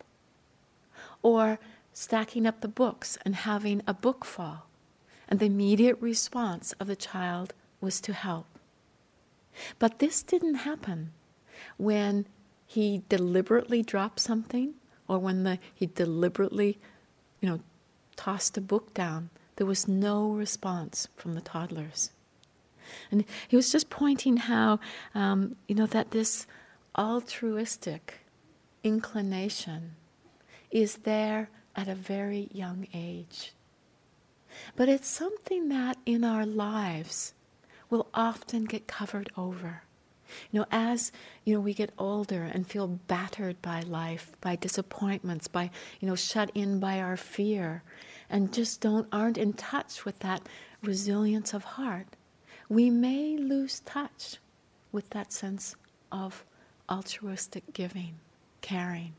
Or 1.24 1.58
stacking 1.94 2.46
up 2.46 2.60
the 2.60 2.68
books 2.68 3.16
and 3.24 3.34
having 3.34 3.82
a 3.86 3.94
book 3.94 4.24
fall. 4.24 4.68
And 5.26 5.40
the 5.40 5.46
immediate 5.46 5.96
response 6.00 6.72
of 6.78 6.86
the 6.86 6.94
child 6.94 7.54
was 7.80 8.00
to 8.02 8.12
help. 8.12 8.46
But 9.78 10.00
this 10.00 10.22
didn't 10.22 10.66
happen 10.66 11.12
when 11.78 12.26
he 12.66 13.02
deliberately 13.08 13.82
dropped 13.82 14.20
something 14.20 14.74
or 15.08 15.18
when 15.18 15.44
the, 15.44 15.58
he 15.74 15.86
deliberately, 15.86 16.78
you 17.40 17.48
know, 17.48 17.60
tossed 18.16 18.58
a 18.58 18.60
book 18.60 18.92
down. 18.92 19.30
There 19.56 19.66
was 19.66 19.88
no 19.88 20.30
response 20.30 21.08
from 21.16 21.34
the 21.34 21.40
toddlers. 21.40 22.10
And 23.10 23.24
he 23.48 23.56
was 23.56 23.72
just 23.72 23.88
pointing 23.88 24.36
how, 24.36 24.78
um, 25.14 25.56
you 25.68 25.74
know, 25.74 25.86
that 25.86 26.10
this 26.10 26.46
altruistic 26.98 28.20
inclination 28.82 29.92
is 30.74 30.96
there 30.98 31.48
at 31.76 31.88
a 31.88 31.94
very 31.94 32.48
young 32.52 32.86
age. 32.92 33.52
But 34.76 34.88
it's 34.88 35.08
something 35.08 35.68
that 35.68 35.96
in 36.04 36.24
our 36.24 36.44
lives 36.44 37.32
will 37.88 38.08
often 38.12 38.64
get 38.64 38.88
covered 38.88 39.30
over. 39.36 39.84
You 40.50 40.60
know, 40.60 40.66
as 40.72 41.12
you 41.44 41.54
know, 41.54 41.60
we 41.60 41.74
get 41.74 41.92
older 41.96 42.42
and 42.42 42.66
feel 42.66 42.88
battered 42.88 43.62
by 43.62 43.80
life, 43.80 44.32
by 44.40 44.56
disappointments, 44.56 45.46
by 45.46 45.70
you 46.00 46.08
know, 46.08 46.16
shut 46.16 46.50
in 46.54 46.80
by 46.80 47.00
our 47.00 47.16
fear, 47.16 47.84
and 48.28 48.52
just 48.52 48.80
don't 48.80 49.06
aren't 49.12 49.38
in 49.38 49.52
touch 49.52 50.04
with 50.04 50.18
that 50.20 50.48
resilience 50.82 51.54
of 51.54 51.62
heart, 51.62 52.08
we 52.68 52.90
may 52.90 53.36
lose 53.36 53.80
touch 53.80 54.38
with 54.90 55.10
that 55.10 55.32
sense 55.32 55.76
of 56.10 56.44
altruistic 56.90 57.72
giving, 57.72 58.14
caring. 58.60 59.12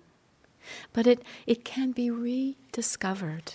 But 0.94 1.08
it, 1.08 1.22
it 1.46 1.64
can 1.66 1.92
be 1.92 2.10
rediscovered. 2.10 3.54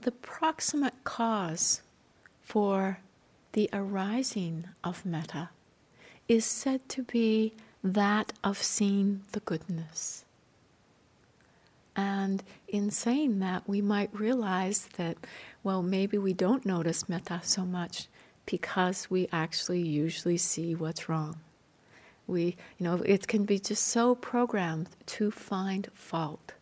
The 0.00 0.12
proximate 0.12 1.02
cause 1.04 1.80
for 2.42 2.98
the 3.52 3.70
arising 3.72 4.66
of 4.82 5.06
metta 5.06 5.48
is 6.28 6.44
said 6.44 6.86
to 6.90 7.02
be 7.02 7.54
that 7.82 8.32
of 8.42 8.62
seeing 8.62 9.22
the 9.32 9.40
goodness. 9.40 10.24
And 11.96 12.42
in 12.68 12.90
saying 12.90 13.38
that, 13.40 13.68
we 13.68 13.80
might 13.80 14.10
realize 14.12 14.88
that, 14.96 15.16
well, 15.62 15.82
maybe 15.82 16.18
we 16.18 16.32
don't 16.32 16.66
notice 16.66 17.08
metta 17.08 17.40
so 17.42 17.64
much 17.64 18.08
because 18.46 19.10
we 19.10 19.28
actually 19.32 19.80
usually 19.80 20.36
see 20.36 20.74
what's 20.74 21.08
wrong. 21.08 21.38
We, 22.26 22.56
you 22.78 22.84
know, 22.84 23.02
it 23.04 23.28
can 23.28 23.44
be 23.44 23.58
just 23.58 23.86
so 23.86 24.14
programmed 24.14 24.88
to 25.06 25.30
find 25.30 25.88
fault, 25.92 26.52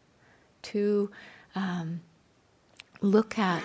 to 0.62 1.11
um, 1.55 2.01
look 3.01 3.38
at 3.38 3.62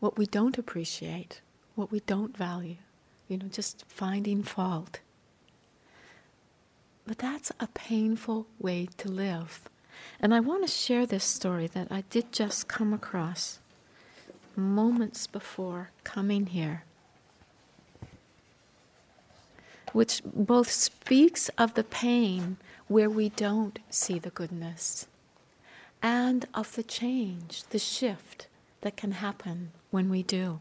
what 0.00 0.16
we 0.16 0.26
don't 0.26 0.58
appreciate, 0.58 1.40
what 1.74 1.90
we 1.90 2.00
don't 2.00 2.36
value, 2.36 2.76
you 3.26 3.38
know, 3.38 3.46
just 3.46 3.84
finding 3.88 4.42
fault. 4.42 5.00
But 7.06 7.18
that's 7.18 7.50
a 7.58 7.66
painful 7.68 8.46
way 8.60 8.88
to 8.98 9.08
live. 9.08 9.68
And 10.20 10.34
I 10.34 10.40
want 10.40 10.66
to 10.66 10.72
share 10.72 11.06
this 11.06 11.24
story 11.24 11.66
that 11.68 11.88
I 11.90 12.02
did 12.10 12.32
just 12.32 12.68
come 12.68 12.92
across 12.92 13.60
moments 14.56 15.26
before 15.26 15.90
coming 16.04 16.46
here, 16.46 16.84
which 19.92 20.22
both 20.24 20.70
speaks 20.70 21.48
of 21.50 21.74
the 21.74 21.84
pain 21.84 22.56
where 22.88 23.10
we 23.10 23.28
don't 23.28 23.78
see 23.90 24.18
the 24.18 24.30
goodness 24.30 25.06
and 26.02 26.46
of 26.54 26.74
the 26.74 26.82
change, 26.82 27.64
the 27.70 27.78
shift 27.78 28.46
that 28.80 28.96
can 28.96 29.12
happen 29.12 29.72
when 29.90 30.08
we 30.08 30.22
do. 30.22 30.60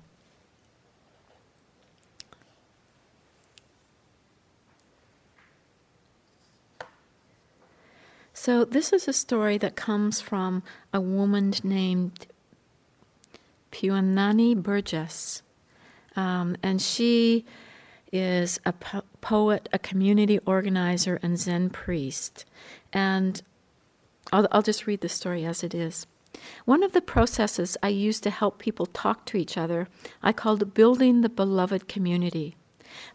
So, 8.47 8.63
this 8.63 8.93
is 8.93 9.10
a 9.10 9.12
story 9.12 9.57
that 9.57 9.75
comes 9.75 10.21
from 10.21 10.63
a 10.93 11.01
woman 11.01 11.53
named 11.65 12.27
Puanani 13.73 14.55
Burgess. 14.55 15.41
Um, 16.15 16.55
and 16.63 16.81
she 16.81 17.43
is 18.10 18.62
a 18.65 18.71
po- 18.71 19.03
poet, 19.19 19.67
a 19.73 19.79
community 19.79 20.39
organizer, 20.45 21.19
and 21.21 21.38
Zen 21.38 21.71
priest. 21.71 22.45
And 22.93 23.41
I'll, 24.31 24.47
I'll 24.53 24.62
just 24.62 24.88
read 24.88 25.01
the 25.01 25.10
story 25.10 25.43
as 25.43 25.62
it 25.62 25.75
is. 25.75 26.07
One 26.63 26.83
of 26.83 26.93
the 26.93 27.01
processes 27.01 27.75
I 27.83 27.89
use 27.89 28.21
to 28.21 28.29
help 28.29 28.60
people 28.60 28.86
talk 28.86 29.25
to 29.25 29.38
each 29.38 29.57
other 29.57 29.89
I 30.23 30.31
called 30.31 30.73
building 30.73 31.19
the 31.19 31.27
beloved 31.27 31.89
community. 31.89 32.55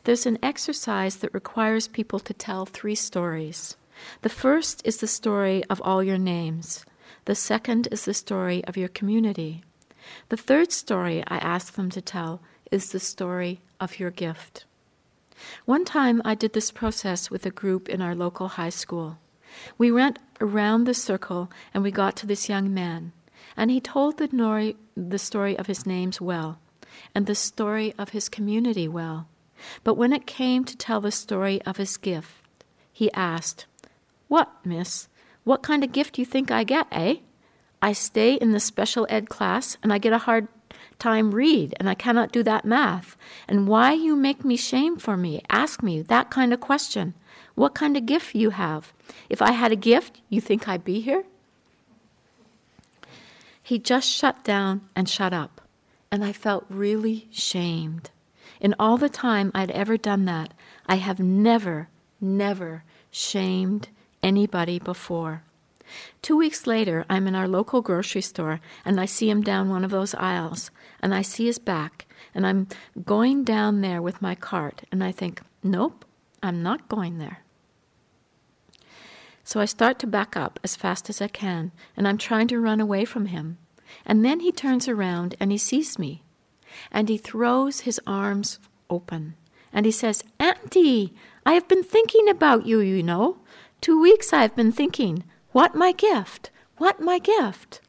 There's 0.04 0.26
an 0.26 0.38
exercise 0.42 1.16
that 1.16 1.32
requires 1.32 1.88
people 1.88 2.20
to 2.20 2.34
tell 2.34 2.66
three 2.66 2.94
stories. 2.94 3.76
The 4.22 4.28
first 4.28 4.82
is 4.84 4.98
the 4.98 5.06
story 5.06 5.64
of 5.70 5.80
all 5.82 6.02
your 6.02 6.18
names. 6.18 6.84
The 7.24 7.34
second 7.34 7.88
is 7.90 8.04
the 8.04 8.14
story 8.14 8.64
of 8.64 8.76
your 8.76 8.88
community. 8.88 9.62
The 10.28 10.36
third 10.36 10.72
story 10.72 11.22
I 11.28 11.38
ask 11.38 11.74
them 11.74 11.90
to 11.90 12.00
tell 12.00 12.40
is 12.70 12.90
the 12.90 13.00
story 13.00 13.60
of 13.80 14.00
your 14.00 14.10
gift. 14.10 14.64
One 15.64 15.84
time 15.84 16.22
I 16.24 16.34
did 16.34 16.52
this 16.52 16.70
process 16.70 17.30
with 17.30 17.46
a 17.46 17.50
group 17.50 17.88
in 17.88 18.00
our 18.00 18.14
local 18.14 18.48
high 18.48 18.70
school. 18.70 19.18
We 19.78 19.92
went 19.92 20.18
around 20.40 20.84
the 20.84 20.94
circle 20.94 21.50
and 21.74 21.82
we 21.82 21.90
got 21.90 22.16
to 22.16 22.26
this 22.26 22.48
young 22.48 22.72
man, 22.72 23.12
and 23.56 23.70
he 23.70 23.80
told 23.80 24.18
the, 24.18 24.28
nori, 24.28 24.76
the 24.96 25.18
story 25.18 25.58
of 25.58 25.66
his 25.66 25.84
names 25.84 26.20
well 26.20 26.58
and 27.14 27.26
the 27.26 27.34
story 27.34 27.94
of 27.98 28.10
his 28.10 28.28
community 28.28 28.88
well. 28.88 29.28
But 29.84 29.94
when 29.94 30.12
it 30.12 30.26
came 30.26 30.64
to 30.64 30.76
tell 30.76 31.00
the 31.00 31.12
story 31.12 31.62
of 31.62 31.76
his 31.76 31.96
gift, 31.96 32.64
he 32.92 33.12
asked, 33.12 33.66
what, 34.32 34.50
miss? 34.64 35.08
What 35.44 35.62
kind 35.62 35.84
of 35.84 35.92
gift 35.92 36.18
you 36.18 36.24
think 36.24 36.50
I 36.50 36.64
get, 36.64 36.86
eh? 36.90 37.16
I 37.82 37.92
stay 37.92 38.36
in 38.36 38.52
the 38.52 38.60
special 38.60 39.06
ed 39.10 39.28
class 39.28 39.76
and 39.82 39.92
I 39.92 39.98
get 39.98 40.14
a 40.14 40.24
hard 40.24 40.48
time 40.98 41.34
read 41.34 41.74
and 41.78 41.86
I 41.86 41.92
cannot 41.94 42.32
do 42.32 42.42
that 42.44 42.64
math. 42.64 43.14
And 43.46 43.68
why 43.68 43.92
you 43.92 44.16
make 44.16 44.42
me 44.42 44.56
shame 44.56 44.96
for 44.96 45.18
me? 45.18 45.42
Ask 45.50 45.82
me 45.82 46.00
that 46.00 46.30
kind 46.30 46.54
of 46.54 46.60
question. 46.60 47.12
What 47.56 47.74
kind 47.74 47.94
of 47.94 48.06
gift 48.06 48.34
you 48.34 48.48
have? 48.48 48.94
If 49.28 49.42
I 49.42 49.52
had 49.52 49.70
a 49.70 49.76
gift, 49.76 50.22
you 50.30 50.40
think 50.40 50.66
I'd 50.66 50.82
be 50.82 51.02
here? 51.02 51.24
He 53.62 53.78
just 53.78 54.08
shut 54.08 54.42
down 54.44 54.88
and 54.96 55.10
shut 55.10 55.34
up, 55.34 55.60
and 56.10 56.24
I 56.24 56.32
felt 56.32 56.64
really 56.70 57.28
shamed. 57.30 58.08
In 58.62 58.74
all 58.78 58.96
the 58.96 59.10
time 59.10 59.52
I'd 59.54 59.70
ever 59.72 59.98
done 59.98 60.24
that, 60.24 60.54
I 60.86 60.94
have 60.94 61.20
never, 61.20 61.90
never 62.18 62.84
shamed 63.10 63.90
anybody 64.22 64.78
before. 64.78 65.42
Two 66.22 66.36
weeks 66.36 66.66
later, 66.66 67.04
I'm 67.10 67.26
in 67.26 67.34
our 67.34 67.48
local 67.48 67.82
grocery 67.82 68.22
store 68.22 68.60
and 68.84 69.00
I 69.00 69.04
see 69.04 69.28
him 69.28 69.42
down 69.42 69.68
one 69.68 69.84
of 69.84 69.90
those 69.90 70.14
aisles 70.14 70.70
and 71.00 71.14
I 71.14 71.22
see 71.22 71.46
his 71.46 71.58
back 71.58 72.06
and 72.34 72.46
I'm 72.46 72.68
going 73.04 73.44
down 73.44 73.80
there 73.80 74.00
with 74.00 74.22
my 74.22 74.34
cart 74.34 74.82
and 74.90 75.02
I 75.04 75.12
think, 75.12 75.42
nope, 75.62 76.04
I'm 76.42 76.62
not 76.62 76.88
going 76.88 77.18
there. 77.18 77.40
So 79.44 79.60
I 79.60 79.64
start 79.64 79.98
to 79.98 80.06
back 80.06 80.36
up 80.36 80.60
as 80.62 80.76
fast 80.76 81.10
as 81.10 81.20
I 81.20 81.28
can 81.28 81.72
and 81.96 82.06
I'm 82.06 82.18
trying 82.18 82.48
to 82.48 82.60
run 82.60 82.80
away 82.80 83.04
from 83.04 83.26
him. 83.26 83.58
And 84.06 84.24
then 84.24 84.40
he 84.40 84.52
turns 84.52 84.88
around 84.88 85.34
and 85.38 85.52
he 85.52 85.58
sees 85.58 85.98
me 85.98 86.22
and 86.90 87.08
he 87.08 87.18
throws 87.18 87.80
his 87.80 88.00
arms 88.06 88.58
open 88.88 89.34
and 89.72 89.86
he 89.86 89.92
says, 89.92 90.22
Auntie, 90.38 91.14
I 91.44 91.54
have 91.54 91.66
been 91.66 91.82
thinking 91.82 92.28
about 92.28 92.66
you, 92.66 92.80
you 92.80 93.02
know. 93.02 93.38
Two 93.82 94.00
weeks 94.00 94.32
I 94.32 94.42
have 94.42 94.54
been 94.54 94.70
thinking, 94.70 95.24
what 95.50 95.74
my 95.74 95.90
gift? 95.90 96.52
What 96.78 97.00
my 97.00 97.18
gift? 97.18 97.80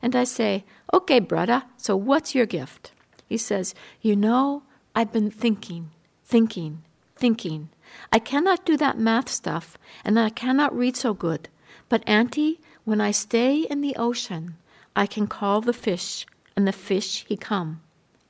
And 0.00 0.14
I 0.14 0.22
say, 0.22 0.64
Okay, 0.94 1.18
brother, 1.18 1.64
so 1.76 1.96
what's 1.96 2.32
your 2.32 2.46
gift? 2.46 2.92
He 3.28 3.36
says, 3.36 3.74
You 4.00 4.14
know, 4.14 4.62
I've 4.94 5.12
been 5.12 5.32
thinking, 5.32 5.90
thinking, 6.24 6.84
thinking. 7.16 7.70
I 8.12 8.20
cannot 8.20 8.64
do 8.64 8.76
that 8.76 8.98
math 8.98 9.28
stuff, 9.28 9.76
and 10.04 10.16
I 10.16 10.28
cannot 10.30 10.78
read 10.78 10.96
so 10.96 11.12
good. 11.12 11.48
But, 11.88 12.04
Auntie, 12.06 12.60
when 12.84 13.00
I 13.00 13.10
stay 13.10 13.62
in 13.62 13.80
the 13.80 13.96
ocean, 13.96 14.54
I 14.94 15.06
can 15.06 15.26
call 15.26 15.60
the 15.60 15.72
fish, 15.72 16.24
and 16.54 16.68
the 16.68 16.72
fish 16.72 17.24
he 17.26 17.36
come. 17.36 17.80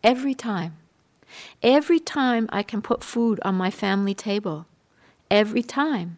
Every 0.02 0.34
time. 0.34 0.78
Every 1.62 2.00
time 2.00 2.48
I 2.50 2.62
can 2.62 2.80
put 2.80 3.04
food 3.04 3.38
on 3.44 3.54
my 3.54 3.70
family 3.70 4.14
table. 4.14 4.64
Every 5.30 5.62
time. 5.62 6.16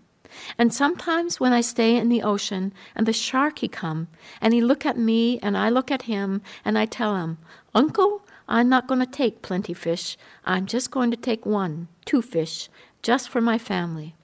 And 0.59 0.73
sometimes 0.73 1.41
when 1.41 1.53
I 1.53 1.61
stay 1.61 1.97
in 1.97 2.09
the 2.09 2.23
ocean 2.23 2.73
and 2.95 3.07
the 3.07 3.13
shark 3.13 3.61
he 3.61 3.69
come 3.69 4.09
and 4.41 4.53
he 4.53 4.61
look 4.61 4.87
at 4.87 4.99
me 4.99 5.39
and 5.41 5.57
I 5.57 5.69
look 5.69 5.91
at 5.91 6.03
him 6.03 6.43
and 6.65 6.79
I 6.79 6.87
tell 6.87 7.17
him, 7.17 7.39
Uncle, 7.75 8.23
I'm 8.49 8.69
not 8.69 8.87
going 8.87 9.01
to 9.01 9.07
take 9.07 9.43
plenty 9.43 9.75
fish. 9.75 10.17
I'm 10.45 10.67
just 10.67 10.91
going 10.91 11.11
to 11.11 11.17
take 11.17 11.47
one, 11.47 11.89
two 12.05 12.23
fish, 12.23 12.69
just 13.03 13.29
for 13.29 13.41
my 13.41 13.59
family. 13.59 14.15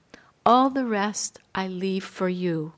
All 0.45 0.69
the 0.69 0.85
rest 0.85 1.39
I 1.55 1.67
leave 1.67 2.03
for 2.03 2.29
you. 2.29 2.73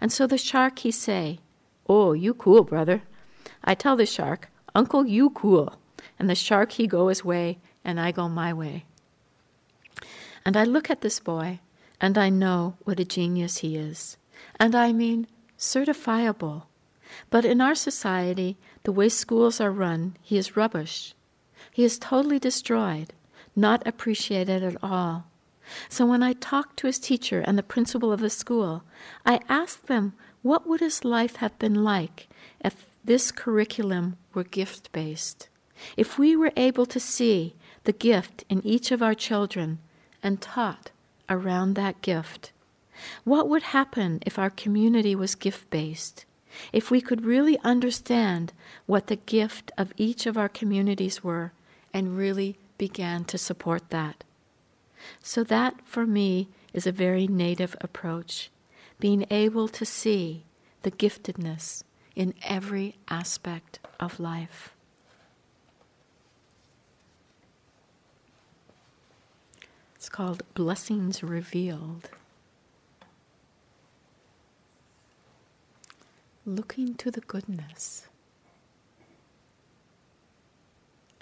And 0.00 0.12
so 0.12 0.26
the 0.26 0.38
shark 0.38 0.80
he 0.80 0.90
say, 0.90 1.40
Oh, 1.88 2.12
you 2.12 2.34
cool, 2.34 2.64
brother. 2.64 3.02
I 3.62 3.74
tell 3.74 3.96
the 3.96 4.06
shark, 4.06 4.50
Uncle, 4.74 5.06
you 5.06 5.30
cool. 5.30 5.74
And 6.18 6.28
the 6.28 6.34
shark 6.34 6.72
he 6.72 6.86
go 6.86 7.08
his 7.08 7.24
way 7.24 7.58
and 7.84 8.00
I 8.00 8.12
go 8.12 8.28
my 8.28 8.52
way. 8.52 8.84
And 10.44 10.56
I 10.56 10.64
look 10.64 10.90
at 10.90 11.00
this 11.00 11.20
boy 11.20 11.60
and 12.00 12.18
I 12.18 12.28
know 12.28 12.76
what 12.84 13.00
a 13.00 13.04
genius 13.04 13.58
he 13.58 13.76
is. 13.76 14.16
And 14.58 14.74
I 14.74 14.92
mean 14.92 15.26
certifiable. 15.58 16.64
But 17.30 17.44
in 17.44 17.60
our 17.60 17.74
society, 17.74 18.56
the 18.82 18.92
way 18.92 19.08
schools 19.08 19.60
are 19.60 19.70
run, 19.70 20.16
he 20.22 20.36
is 20.36 20.56
rubbish. 20.56 21.14
He 21.70 21.84
is 21.84 21.98
totally 21.98 22.38
destroyed, 22.38 23.12
not 23.56 23.86
appreciated 23.86 24.62
at 24.62 24.76
all. 24.82 25.26
So 25.88 26.04
when 26.06 26.22
I 26.22 26.34
talk 26.34 26.76
to 26.76 26.86
his 26.86 26.98
teacher 26.98 27.40
and 27.40 27.56
the 27.56 27.62
principal 27.62 28.12
of 28.12 28.20
the 28.20 28.30
school, 28.30 28.82
I 29.24 29.40
ask 29.48 29.86
them 29.86 30.12
what 30.42 30.66
would 30.66 30.80
his 30.80 31.04
life 31.04 31.36
have 31.36 31.58
been 31.58 31.82
like 31.82 32.28
if 32.62 32.86
this 33.04 33.32
curriculum 33.32 34.16
were 34.34 34.44
gift 34.44 34.92
based? 34.92 35.48
If 35.96 36.18
we 36.18 36.36
were 36.36 36.52
able 36.56 36.86
to 36.86 37.00
see 37.00 37.54
the 37.84 37.92
gift 37.92 38.44
in 38.48 38.64
each 38.64 38.90
of 38.90 39.02
our 39.02 39.14
children 39.14 39.78
and 40.22 40.40
taught 40.40 40.90
around 41.28 41.74
that 41.74 42.02
gift. 42.02 42.52
What 43.24 43.48
would 43.48 43.62
happen 43.62 44.20
if 44.24 44.38
our 44.38 44.50
community 44.50 45.14
was 45.14 45.34
gift 45.34 45.68
based? 45.70 46.24
If 46.72 46.90
we 46.90 47.00
could 47.00 47.24
really 47.24 47.58
understand 47.64 48.52
what 48.86 49.08
the 49.08 49.16
gift 49.16 49.72
of 49.76 49.92
each 49.96 50.26
of 50.26 50.38
our 50.38 50.48
communities 50.48 51.24
were 51.24 51.52
and 51.92 52.16
really 52.16 52.56
began 52.78 53.24
to 53.24 53.38
support 53.38 53.90
that. 53.90 54.24
So, 55.22 55.44
that 55.44 55.74
for 55.84 56.06
me 56.06 56.48
is 56.72 56.86
a 56.86 56.92
very 56.92 57.26
native 57.26 57.76
approach, 57.80 58.50
being 58.98 59.26
able 59.30 59.68
to 59.68 59.84
see 59.84 60.44
the 60.82 60.90
giftedness 60.90 61.82
in 62.14 62.34
every 62.42 62.96
aspect 63.08 63.80
of 64.00 64.20
life. 64.20 64.73
It's 70.04 70.10
called 70.10 70.42
Blessings 70.52 71.22
Revealed. 71.22 72.10
Looking 76.44 76.94
to 76.96 77.10
the 77.10 77.22
goodness. 77.22 78.06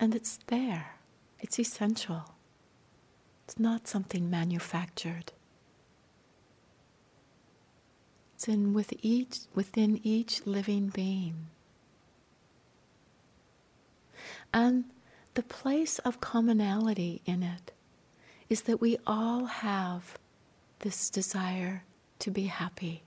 And 0.01 0.17
it's 0.17 0.41
there, 0.49 0.97
it's 1.39 1.61
essential. 1.61 2.35
It's 3.45 3.57
not 3.57 3.87
something 3.87 4.29
manufactured. 4.29 5.31
It's 8.35 8.49
in 8.49 8.73
with 8.73 8.93
each, 9.01 9.43
within 9.55 10.01
each 10.03 10.45
living 10.45 10.89
being. 10.89 11.47
And 14.53 14.87
the 15.35 15.45
place 15.45 16.01
of 16.01 16.21
commonality 16.21 17.23
in 17.25 17.45
it 17.45 17.71
is 18.53 18.63
that 18.69 18.83
we 18.83 18.99
all 19.07 19.47
have 19.47 20.19
this 20.81 21.09
desire 21.09 21.85
to 22.19 22.31
be 22.31 22.49
happy. 22.49 23.03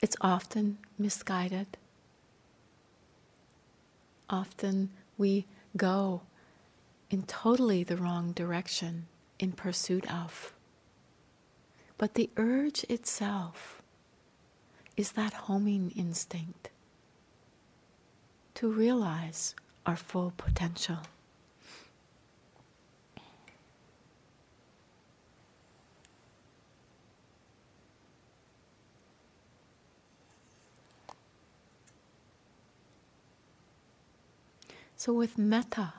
It's 0.00 0.16
often 0.22 0.78
misguided. 0.98 1.76
Often 4.30 4.92
we 5.18 5.44
go 5.76 6.22
in 7.10 7.24
totally 7.24 7.84
the 7.84 7.98
wrong 7.98 8.32
direction 8.32 9.08
in 9.38 9.52
pursuit 9.52 10.10
of. 10.10 10.54
But 11.98 12.14
the 12.14 12.30
urge 12.38 12.82
itself 12.84 13.82
is 14.96 15.12
that 15.12 15.34
homing 15.34 15.92
instinct 15.94 16.70
to 18.54 18.72
realize 18.72 19.54
our 19.84 19.96
full 19.96 20.32
potential. 20.38 21.00
So, 35.04 35.12
with 35.12 35.36
metta, 35.36 35.94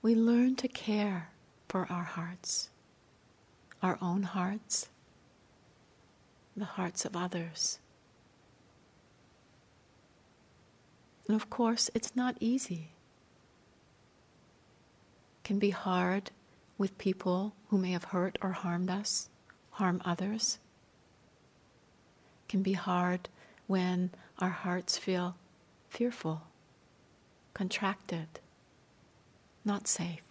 we 0.00 0.14
learn 0.14 0.56
to 0.56 0.66
care 0.66 1.28
for 1.68 1.86
our 1.90 2.04
hearts, 2.04 2.70
our 3.82 3.98
own 4.00 4.22
hearts, 4.22 4.88
the 6.56 6.64
hearts 6.64 7.04
of 7.04 7.14
others. 7.14 7.80
And 11.26 11.36
of 11.36 11.50
course, 11.50 11.90
it's 11.94 12.16
not 12.16 12.38
easy. 12.40 12.92
It 15.36 15.44
can 15.44 15.58
be 15.58 15.68
hard 15.68 16.30
with 16.78 16.96
people 16.96 17.52
who 17.68 17.76
may 17.76 17.90
have 17.90 18.04
hurt 18.04 18.38
or 18.40 18.52
harmed 18.52 18.88
us, 18.88 19.28
harm 19.72 20.00
others. 20.02 20.58
It 22.46 22.48
can 22.48 22.62
be 22.62 22.72
hard 22.72 23.28
when 23.66 24.12
our 24.38 24.48
hearts 24.48 24.96
feel 24.96 25.36
fearful 25.90 26.44
contracted, 27.54 28.40
not 29.64 29.86
safe. 29.88 30.22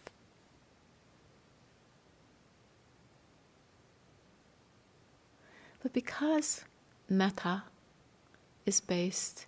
But 5.82 5.94
because 5.94 6.64
metta 7.10 7.64
is 8.66 8.82
based 8.82 9.46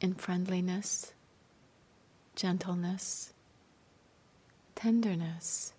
in 0.00 0.14
friendliness, 0.14 1.12
gentleness, 2.34 3.32
tenderness, 4.74 5.74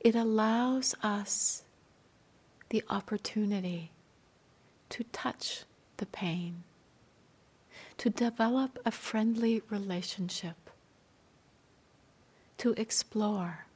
it 0.00 0.14
allows 0.14 0.94
us 1.02 1.64
the 2.68 2.84
opportunity 2.88 3.90
to 4.90 5.04
touch 5.04 5.64
the 5.96 6.06
pain 6.06 6.62
to 7.98 8.10
develop 8.10 8.78
a 8.84 8.90
friendly 8.90 9.62
relationship, 9.70 10.70
to 12.56 12.72
explore, 12.76 13.66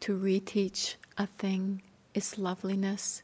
to 0.00 0.18
reteach 0.18 0.94
a 1.18 1.26
thing 1.26 1.82
its 2.14 2.38
loveliness 2.38 3.22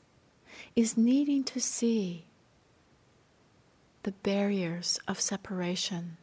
is 0.74 0.96
needing 0.96 1.44
to 1.44 1.60
see 1.60 2.24
the 4.02 4.12
barriers 4.12 4.98
of 5.06 5.20
separation 5.20 6.16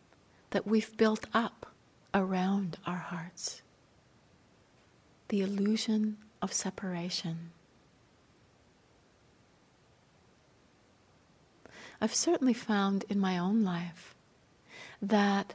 that 0.50 0.66
we've 0.68 0.96
built 0.98 1.26
up 1.34 1.68
around 2.14 2.78
our 2.86 2.98
hearts. 2.98 3.62
the 5.30 5.42
illusion 5.42 6.18
of 6.42 6.54
separation. 6.54 7.52
I've 12.00 12.14
certainly 12.14 12.54
found 12.54 13.06
in 13.10 13.20
my 13.20 13.38
own 13.38 13.64
life 13.64 14.16
that 15.02 15.54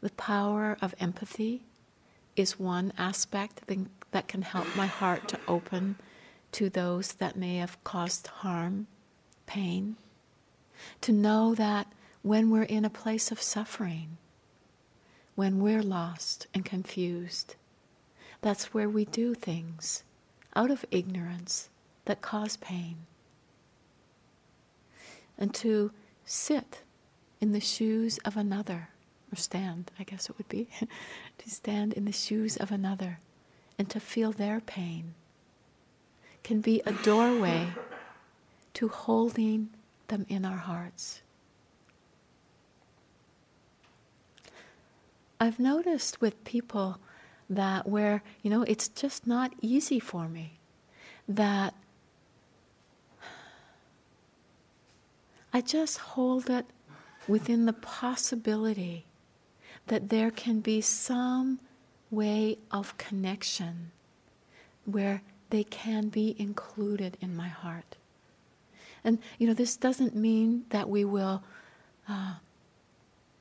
the 0.00 0.10
power 0.10 0.76
of 0.82 0.94
empathy 0.98 1.62
is 2.34 2.58
one 2.58 2.92
aspect 2.98 3.62
that 4.10 4.28
can 4.28 4.42
help 4.42 4.66
my 4.76 4.86
heart 4.86 5.28
to 5.28 5.38
open 5.46 5.96
to 6.52 6.68
those 6.68 7.14
that 7.14 7.36
may 7.36 7.56
have 7.56 7.82
caused 7.84 8.26
harm, 8.26 8.86
pain. 9.46 9.96
To 11.02 11.12
know 11.12 11.54
that 11.54 11.86
when 12.22 12.50
we're 12.50 12.62
in 12.62 12.84
a 12.84 12.90
place 12.90 13.30
of 13.30 13.40
suffering, 13.40 14.16
when 15.34 15.60
we're 15.60 15.82
lost 15.82 16.46
and 16.52 16.64
confused, 16.64 17.54
that's 18.40 18.74
where 18.74 18.88
we 18.88 19.04
do 19.04 19.34
things 19.34 20.02
out 20.54 20.70
of 20.70 20.84
ignorance 20.90 21.68
that 22.04 22.20
cause 22.20 22.56
pain. 22.56 23.06
And 25.38 25.54
to 25.54 25.90
sit 26.24 26.82
in 27.40 27.52
the 27.52 27.60
shoes 27.60 28.18
of 28.24 28.36
another, 28.36 28.88
or 29.32 29.36
stand, 29.36 29.90
I 29.98 30.04
guess 30.04 30.28
it 30.30 30.38
would 30.38 30.48
be, 30.48 30.68
to 31.38 31.50
stand 31.50 31.92
in 31.94 32.04
the 32.04 32.12
shoes 32.12 32.56
of 32.56 32.70
another 32.70 33.18
and 33.78 33.88
to 33.90 34.00
feel 34.00 34.32
their 34.32 34.60
pain 34.60 35.14
can 36.44 36.60
be 36.60 36.82
a 36.84 36.92
doorway 36.92 37.68
to 38.74 38.88
holding 38.88 39.70
them 40.08 40.26
in 40.28 40.44
our 40.44 40.58
hearts. 40.58 41.22
I've 45.40 45.58
noticed 45.58 46.20
with 46.20 46.44
people 46.44 46.98
that 47.50 47.88
where, 47.88 48.22
you 48.42 48.50
know, 48.50 48.62
it's 48.62 48.88
just 48.88 49.26
not 49.26 49.52
easy 49.60 49.98
for 49.98 50.28
me, 50.28 50.58
that 51.28 51.74
I 55.52 55.60
just 55.60 55.98
hold 55.98 56.48
it 56.48 56.66
within 57.28 57.66
the 57.66 57.72
possibility 57.72 59.06
that 59.86 60.08
there 60.08 60.30
can 60.30 60.60
be 60.60 60.80
some 60.80 61.60
way 62.10 62.58
of 62.70 62.96
connection 62.96 63.90
where 64.84 65.22
they 65.50 65.64
can 65.64 66.08
be 66.08 66.34
included 66.38 67.18
in 67.20 67.36
my 67.36 67.48
heart. 67.48 67.96
And, 69.04 69.18
you 69.38 69.46
know, 69.46 69.54
this 69.54 69.76
doesn't 69.76 70.14
mean 70.14 70.64
that 70.70 70.88
we 70.88 71.04
will 71.04 71.42
uh, 72.08 72.34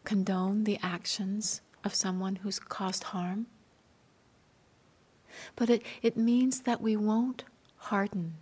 condone 0.03 0.65
the 0.65 0.79
actions 0.83 1.61
of 1.83 1.95
someone 1.95 2.37
who's 2.37 2.59
caused 2.59 3.05
harm, 3.05 3.47
but 5.55 5.69
it, 5.69 5.83
it 6.01 6.17
means 6.17 6.61
that 6.61 6.81
we 6.81 6.95
won't 6.95 7.43
harden 7.77 8.35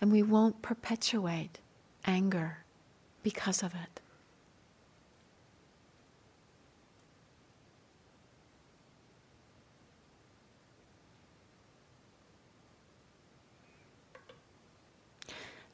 and 0.00 0.10
we 0.10 0.22
won't 0.22 0.62
perpetuate 0.62 1.60
anger 2.04 2.64
because 3.28 3.62
of 3.62 3.74
it. 3.74 4.00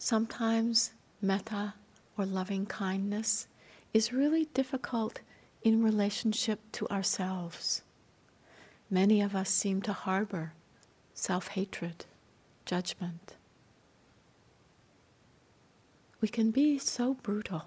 Sometimes 0.01 0.95
metta 1.23 1.75
or 2.19 2.27
loving 2.27 2.67
kindness 2.67 3.47
is 3.93 4.12
really 4.12 4.47
difficult 4.47 5.21
in 5.62 5.81
relationship 5.81 6.59
to 6.73 6.88
ourselves. 6.88 7.83
Many 8.90 9.23
of 9.23 9.37
us 9.37 9.49
seem 9.49 9.81
to 9.83 9.93
harbor 9.93 10.55
self 11.14 11.47
hatred, 11.49 12.05
judgment. 12.67 13.37
We 16.25 16.29
can 16.29 16.53
be 16.53 16.79
so 16.79 17.13
brutal. 17.13 17.67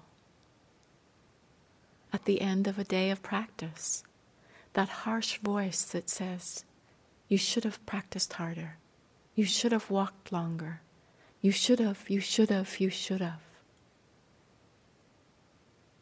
At 2.12 2.24
the 2.24 2.40
end 2.40 2.66
of 2.66 2.76
a 2.76 2.82
day 2.82 3.12
of 3.12 3.22
practice, 3.22 4.02
that 4.72 4.88
harsh 5.06 5.38
voice 5.38 5.84
that 5.84 6.10
says, 6.10 6.64
You 7.28 7.38
should 7.38 7.62
have 7.62 7.86
practiced 7.86 8.32
harder, 8.32 8.78
you 9.36 9.44
should 9.44 9.70
have 9.70 9.92
walked 9.92 10.32
longer, 10.32 10.80
you 11.40 11.52
should 11.52 11.78
have, 11.78 12.10
you 12.10 12.18
should 12.18 12.50
have, 12.50 12.80
you 12.80 12.90
should 12.90 13.20
have. 13.20 13.44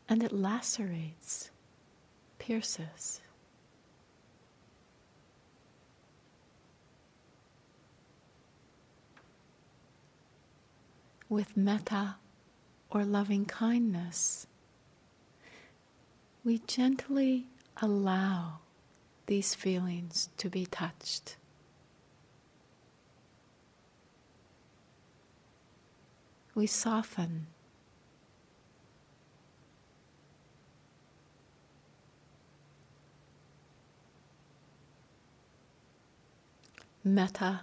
And 0.09 0.23
it 0.23 0.33
lacerates, 0.33 1.51
pierces. 2.38 3.21
With 11.29 11.55
metta 11.55 12.14
or 12.96 13.04
loving 13.04 13.44
kindness, 13.44 14.46
we 16.42 16.62
gently 16.66 17.44
allow 17.82 18.61
these 19.26 19.54
feelings 19.54 20.30
to 20.38 20.48
be 20.48 20.64
touched. 20.64 21.37
we 26.54 26.66
soften. 26.66 27.46
Metta 37.04 37.61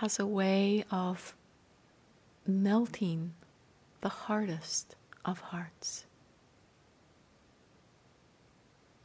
has 0.00 0.18
a 0.18 0.26
way 0.26 0.84
of 0.90 1.36
melting 2.44 3.32
the 4.00 4.08
hardest 4.08 4.96
of 5.24 5.40
hearts. 5.40 6.06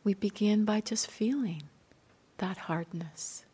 We 0.04 0.14
begin 0.14 0.66
by 0.66 0.82
just 0.82 1.10
feeling 1.10 1.64
that 2.38 2.58
hardness, 2.58 3.46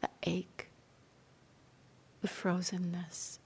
the 0.00 0.10
ache, 0.24 0.68
the 2.20 2.28
frozenness. 2.28 3.38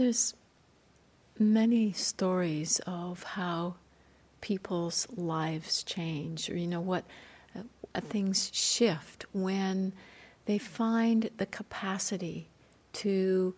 There's 0.00 0.32
many 1.38 1.92
stories 1.92 2.80
of 2.86 3.22
how 3.22 3.74
people's 4.40 5.06
lives 5.14 5.82
change, 5.82 6.48
or 6.48 6.56
you 6.56 6.66
know 6.66 6.80
what 6.80 7.04
uh, 7.54 8.00
things 8.00 8.50
shift 8.54 9.26
when 9.34 9.92
they 10.46 10.56
find 10.56 11.28
the 11.36 11.44
capacity 11.44 12.48
to 12.94 13.54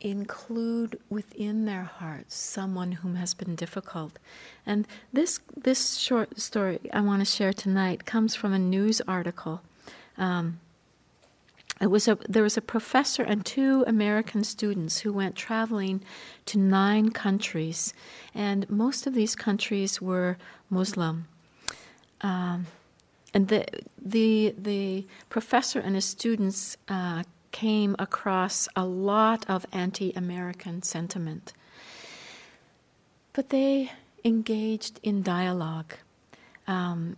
include 0.00 0.98
within 1.10 1.66
their 1.66 1.82
hearts 1.82 2.36
someone 2.36 2.92
whom 2.92 3.16
has 3.16 3.34
been 3.34 3.54
difficult. 3.54 4.18
And 4.64 4.88
this 5.12 5.40
this 5.54 5.96
short 5.96 6.40
story 6.40 6.80
I 6.90 7.02
want 7.02 7.20
to 7.20 7.26
share 7.26 7.52
tonight 7.52 8.06
comes 8.06 8.34
from 8.34 8.54
a 8.54 8.58
news 8.58 9.02
article. 9.06 9.60
Um, 10.16 10.58
it 11.82 11.90
was 11.90 12.06
a, 12.06 12.16
there 12.28 12.44
was 12.44 12.56
a 12.56 12.62
professor 12.62 13.24
and 13.24 13.44
two 13.44 13.84
American 13.88 14.44
students 14.44 15.00
who 15.00 15.12
went 15.12 15.34
traveling 15.34 16.00
to 16.46 16.56
nine 16.58 17.10
countries, 17.10 17.92
and 18.32 18.70
most 18.70 19.06
of 19.08 19.14
these 19.14 19.34
countries 19.34 20.00
were 20.00 20.38
Muslim. 20.70 21.26
Um, 22.20 22.68
and 23.34 23.48
the, 23.48 23.66
the, 24.00 24.54
the 24.56 25.06
professor 25.28 25.80
and 25.80 25.96
his 25.96 26.04
students 26.04 26.76
uh, 26.88 27.24
came 27.50 27.96
across 27.98 28.68
a 28.76 28.84
lot 28.84 29.44
of 29.48 29.66
anti 29.72 30.12
American 30.12 30.82
sentiment. 30.82 31.52
But 33.32 33.48
they 33.48 33.90
engaged 34.24 35.00
in 35.02 35.22
dialogue. 35.22 35.94
Um, 36.68 37.16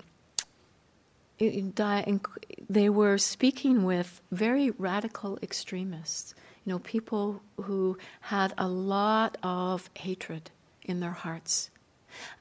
they 1.38 2.88
were 2.88 3.18
speaking 3.18 3.84
with 3.84 4.20
very 4.30 4.70
radical 4.70 5.38
extremists, 5.42 6.34
you 6.64 6.72
know, 6.72 6.78
people 6.78 7.42
who 7.62 7.98
had 8.20 8.54
a 8.56 8.68
lot 8.68 9.36
of 9.42 9.90
hatred 9.94 10.50
in 10.82 11.00
their 11.00 11.12
hearts. 11.12 11.70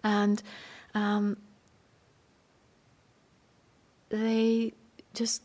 And 0.04 0.44
um, 0.94 1.38
they 4.10 4.74
just 5.14 5.42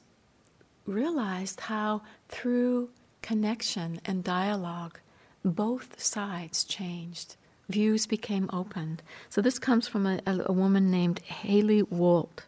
realized 0.87 1.61
how 1.61 2.03
through 2.29 2.91
connection 3.23 4.01
and 4.05 4.25
dialogue, 4.25 4.99
both 5.45 6.01
sides 6.01 6.65
changed. 6.65 7.37
Views 7.69 8.07
became 8.07 8.49
opened. 8.53 9.03
So 9.29 9.41
this 9.43 9.59
comes 9.59 9.87
from 9.87 10.07
a, 10.07 10.21
a, 10.27 10.53
woman 10.53 10.91
named 10.91 11.19
Haley 11.21 11.83
Wolt. 11.83 12.45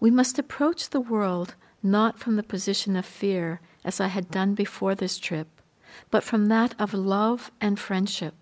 We 0.00 0.10
must 0.10 0.38
approach 0.38 0.90
the 0.90 1.00
world 1.00 1.54
not 1.82 2.18
from 2.18 2.36
the 2.36 2.42
position 2.42 2.96
of 2.96 3.04
fear, 3.04 3.60
as 3.84 4.00
I 4.00 4.06
had 4.06 4.30
done 4.30 4.54
before 4.54 4.94
this 4.94 5.18
trip, 5.18 5.48
but 6.10 6.24
from 6.24 6.46
that 6.46 6.74
of 6.78 6.94
love 6.94 7.52
and 7.60 7.78
friendship. 7.78 8.34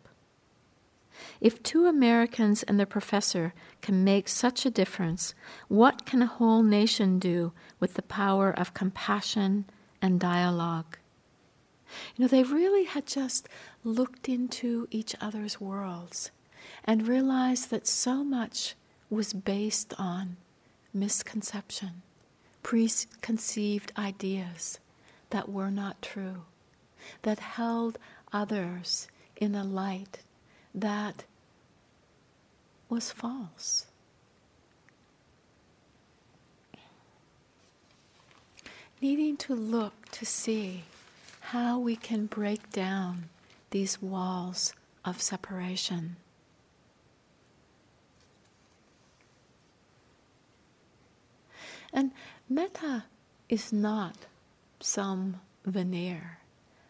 If 1.41 1.63
two 1.63 1.87
Americans 1.87 2.63
and 2.63 2.79
their 2.79 2.87
professor 2.87 3.53
can 3.81 4.05
make 4.05 4.29
such 4.29 4.65
a 4.65 4.71
difference, 4.71 5.35
what 5.69 6.07
can 6.07 6.23
a 6.23 6.27
whole 6.27 6.63
nation 6.63 7.19
do 7.19 7.53
with 7.81 7.95
the 7.95 8.03
power 8.03 8.51
of 8.51 8.75
compassion 8.75 9.65
and 10.01 10.21
dialogue? 10.21 10.99
You 12.17 12.23
know, 12.23 12.29
they 12.29 12.45
really 12.45 12.85
had 12.85 13.07
just 13.07 13.49
looked 13.85 14.29
into 14.29 14.87
each 14.91 15.15
other's 15.21 15.61
worlds 15.61 16.31
and 16.85 17.09
realized 17.09 17.71
that 17.71 17.87
so 17.87 18.23
much 18.23 18.77
was 19.11 19.33
based 19.33 19.93
on 19.99 20.37
misconception, 20.95 22.03
preconceived 22.63 23.93
ideas 23.97 24.79
that 25.31 25.49
were 25.49 25.71
not 25.71 26.01
true, 26.03 26.43
that 27.23 27.39
held 27.39 27.99
others 28.33 29.09
in 29.37 29.55
a 29.55 29.65
light 29.65 30.21
that 30.75 31.25
was 32.89 33.11
false. 33.11 33.87
Needing 39.01 39.37
to 39.39 39.55
look 39.55 40.11
to 40.13 40.25
see 40.25 40.85
how 41.41 41.79
we 41.79 41.97
can 41.97 42.27
break 42.27 42.71
down 42.71 43.25
these 43.71 44.01
walls 44.01 44.75
of 45.05 45.21
separation. 45.21 46.17
And 51.93 52.13
metta 52.49 53.05
is 53.49 53.73
not 53.73 54.17
some 54.81 55.41
veneer, 55.65 56.39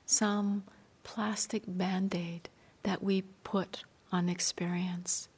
some 0.06 0.64
plastic 1.02 1.64
band 1.66 2.14
aid 2.14 2.48
that 2.84 3.02
we 3.02 3.22
put 3.42 3.84
on 4.12 4.28
experience. 4.28 5.28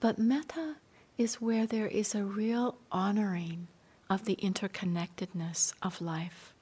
But 0.00 0.18
metta 0.18 0.76
is 1.16 1.40
where 1.40 1.66
there 1.66 1.86
is 1.86 2.14
a 2.14 2.24
real 2.24 2.76
honoring 2.92 3.68
of 4.10 4.24
the 4.24 4.36
interconnectedness 4.36 5.72
of 5.82 6.00
life. 6.00 6.52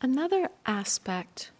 Another 0.00 0.48
aspect 0.66 1.52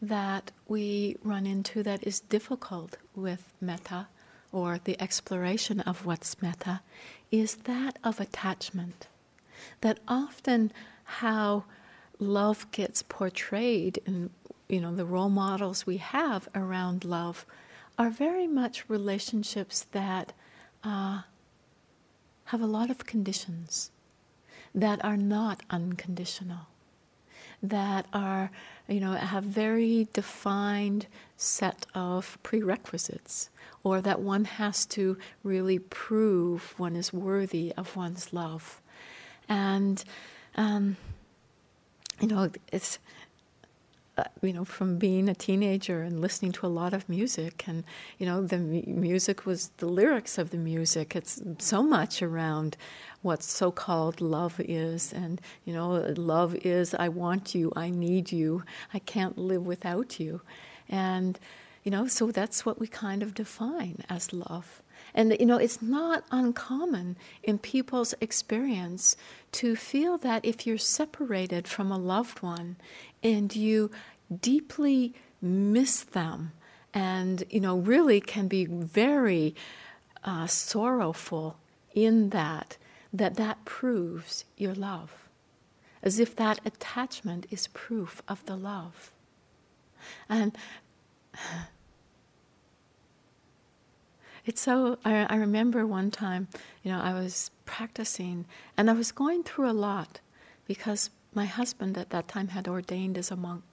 that 0.00 0.50
we 0.66 1.16
run 1.22 1.46
into 1.46 1.82
that 1.82 2.06
is 2.06 2.20
difficult 2.20 2.96
with 3.14 3.52
metta 3.60 4.08
or 4.52 4.80
the 4.82 5.00
exploration 5.00 5.80
of 5.80 6.06
what's 6.06 6.40
metta 6.42 6.80
is 7.30 7.56
that 7.56 7.98
of 8.02 8.18
attachment. 8.18 9.06
That 9.82 10.00
often 10.08 10.72
how 11.04 11.64
love 12.18 12.70
gets 12.70 13.02
portrayed 13.02 13.98
in 14.06 14.30
you 14.68 14.80
know 14.80 14.94
the 14.94 15.04
role 15.04 15.28
models 15.30 15.86
we 15.86 15.96
have 15.96 16.48
around 16.54 17.04
love 17.04 17.44
are 17.98 18.10
very 18.10 18.46
much 18.46 18.88
relationships 18.88 19.86
that 19.92 20.32
uh, 20.84 21.22
have 22.46 22.60
a 22.60 22.66
lot 22.66 22.90
of 22.90 23.06
conditions 23.06 23.90
that 24.74 25.04
are 25.04 25.16
not 25.16 25.62
unconditional 25.70 26.69
that 27.62 28.06
are, 28.12 28.50
you 28.88 29.00
know, 29.00 29.12
have 29.12 29.44
very 29.44 30.08
defined 30.12 31.06
set 31.36 31.86
of 31.94 32.38
prerequisites, 32.42 33.50
or 33.82 34.00
that 34.00 34.20
one 34.20 34.44
has 34.44 34.86
to 34.86 35.16
really 35.42 35.78
prove 35.78 36.74
one 36.78 36.96
is 36.96 37.12
worthy 37.12 37.72
of 37.76 37.96
one's 37.96 38.32
love. 38.32 38.80
And, 39.48 40.02
um, 40.56 40.96
you 42.20 42.28
know, 42.28 42.50
it's 42.72 42.98
Uh, 44.20 44.24
you 44.42 44.52
know, 44.52 44.66
from 44.66 44.98
being 44.98 45.30
a 45.30 45.34
teenager 45.34 46.02
and 46.02 46.20
listening 46.20 46.52
to 46.52 46.66
a 46.66 46.74
lot 46.80 46.92
of 46.92 47.08
music, 47.08 47.64
and 47.66 47.84
you 48.18 48.26
know, 48.26 48.42
the 48.42 48.58
music 48.58 49.46
was 49.46 49.70
the 49.78 49.86
lyrics 49.86 50.36
of 50.36 50.50
the 50.50 50.58
music. 50.58 51.16
It's 51.16 51.40
so 51.58 51.82
much 51.82 52.20
around 52.20 52.76
what 53.22 53.42
so-called 53.42 54.20
love 54.20 54.60
is, 54.60 55.12
and 55.12 55.40
you 55.64 55.72
know, 55.72 55.88
love 56.16 56.54
is 56.56 56.94
I 56.94 57.08
want 57.08 57.54
you, 57.54 57.72
I 57.76 57.88
need 57.88 58.30
you, 58.30 58.62
I 58.92 58.98
can't 58.98 59.38
live 59.38 59.64
without 59.64 60.20
you, 60.20 60.42
and 60.88 61.38
you 61.84 61.90
know, 61.90 62.06
so 62.06 62.30
that's 62.30 62.66
what 62.66 62.78
we 62.78 62.86
kind 62.86 63.22
of 63.22 63.32
define 63.32 64.04
as 64.10 64.34
love. 64.34 64.82
And 65.14 65.34
you 65.40 65.46
know, 65.46 65.56
it's 65.56 65.80
not 65.80 66.24
uncommon 66.30 67.16
in 67.42 67.58
people's 67.58 68.14
experience 68.20 69.16
to 69.52 69.76
feel 69.76 70.18
that 70.18 70.44
if 70.44 70.66
you're 70.66 70.78
separated 71.00 71.66
from 71.66 71.90
a 71.90 71.98
loved 71.98 72.42
one 72.42 72.76
and 73.22 73.54
you 73.54 73.90
deeply 74.40 75.14
miss 75.42 76.02
them 76.02 76.52
and 76.92 77.44
you 77.50 77.60
know 77.60 77.76
really 77.76 78.20
can 78.20 78.48
be 78.48 78.64
very 78.66 79.54
uh, 80.24 80.46
sorrowful 80.46 81.56
in 81.94 82.30
that 82.30 82.76
that 83.12 83.34
that 83.36 83.64
proves 83.64 84.44
your 84.56 84.74
love 84.74 85.28
as 86.02 86.18
if 86.18 86.34
that 86.36 86.60
attachment 86.64 87.46
is 87.50 87.66
proof 87.68 88.22
of 88.28 88.44
the 88.46 88.56
love. 88.56 89.12
And 90.28 90.56
it's 94.46 94.60
so 94.60 94.98
I, 95.04 95.26
I 95.28 95.36
remember 95.36 95.86
one 95.86 96.10
time 96.10 96.48
you 96.82 96.90
know 96.90 96.98
i 96.98 97.12
was 97.12 97.50
practicing 97.66 98.46
and 98.74 98.88
i 98.90 98.92
was 98.94 99.12
going 99.12 99.44
through 99.44 99.70
a 99.70 99.72
lot 99.72 100.20
because 100.66 101.10
my 101.34 101.46
husband 101.46 101.96
at 101.96 102.10
that 102.10 102.28
time 102.28 102.48
had 102.48 102.66
ordained 102.68 103.16
as 103.16 103.30
a 103.30 103.36
monk 103.36 103.64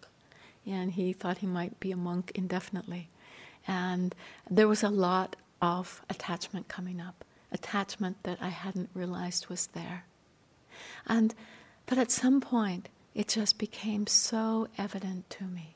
and 0.65 0.91
he 0.91 1.13
thought 1.13 1.39
he 1.39 1.47
might 1.47 1.79
be 1.79 1.91
a 1.91 1.97
monk 1.97 2.31
indefinitely. 2.35 3.09
And 3.67 4.13
there 4.49 4.67
was 4.67 4.83
a 4.83 4.89
lot 4.89 5.35
of 5.61 6.01
attachment 6.09 6.67
coming 6.67 7.01
up, 7.01 7.23
attachment 7.51 8.23
that 8.23 8.37
I 8.41 8.49
hadn't 8.49 8.89
realized 8.93 9.47
was 9.47 9.67
there. 9.67 10.05
And 11.05 11.33
but 11.85 11.97
at 11.97 12.11
some 12.11 12.41
point 12.41 12.89
it 13.15 13.27
just 13.29 13.57
became 13.57 14.05
so 14.05 14.67
evident 14.77 15.29
to 15.31 15.45
me 15.45 15.75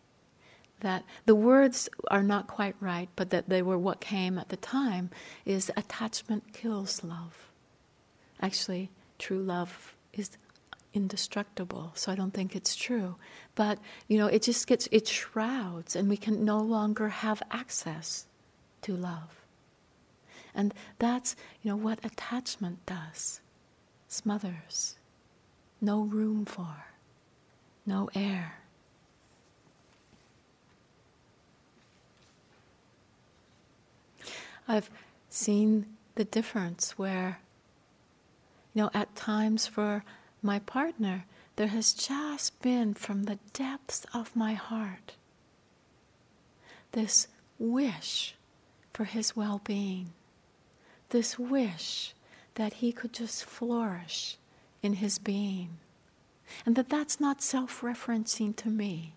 that 0.82 1.04
the 1.26 1.36
words 1.36 1.90
are 2.10 2.24
not 2.24 2.48
quite 2.48 2.76
right, 2.80 3.10
but 3.16 3.30
that 3.30 3.50
they 3.50 3.62
were 3.62 3.78
what 3.78 4.02
came 4.02 4.38
at 4.38 4.50
the 4.50 4.58
time 4.58 5.10
is 5.46 5.72
attachment 5.78 6.54
kills 6.54 7.04
love. 7.04 7.50
Actually, 8.42 8.90
true 9.18 9.42
love 9.42 9.96
is 10.14 10.32
indestructible, 10.94 11.92
so 11.96 12.12
I 12.12 12.16
don't 12.16 12.34
think 12.34 12.56
it's 12.56 12.76
true. 12.76 13.16
But, 13.56 13.80
you 14.08 14.18
know, 14.18 14.28
it 14.28 14.44
just 14.44 14.68
gets, 14.68 14.88
it 14.92 15.08
shrouds, 15.08 15.96
and 15.96 16.10
we 16.10 16.18
can 16.18 16.44
no 16.44 16.60
longer 16.60 17.10
have 17.10 17.42
access 17.52 18.26
to 18.82 18.96
love. 18.96 19.42
And 20.54 20.74
that's, 21.00 21.36
you 21.62 21.72
know, 21.72 21.78
what 21.78 22.04
attachment 22.04 22.86
does 22.86 23.40
smothers, 24.08 24.98
no 25.80 26.02
room 26.02 26.44
for, 26.44 26.86
no 27.86 28.10
air. 28.14 28.58
I've 34.68 34.90
seen 35.30 35.86
the 36.16 36.26
difference 36.26 36.98
where, 36.98 37.40
you 38.74 38.84
know, 38.84 38.90
at 38.94 39.16
times 39.16 39.68
for 39.68 40.04
my 40.42 40.60
partner, 40.60 41.26
there 41.56 41.68
has 41.68 41.94
just 41.94 42.60
been 42.62 42.94
from 42.94 43.24
the 43.24 43.40
depths 43.54 44.06
of 44.14 44.36
my 44.36 44.54
heart 44.54 45.16
this 46.92 47.28
wish 47.58 48.36
for 48.94 49.06
his 49.06 49.36
well 49.36 49.62
being, 49.64 50.14
this 51.10 51.40
wish 51.40 52.14
that 52.56 52.76
he 52.76 52.92
could 52.92 53.14
just 53.14 53.46
flourish 53.46 54.38
in 54.82 54.94
his 54.94 55.18
being, 55.18 55.78
and 56.66 56.76
that 56.76 56.90
that's 56.90 57.20
not 57.20 57.42
self 57.42 57.82
referencing 57.82 58.56
to 58.58 58.70
me, 58.70 59.14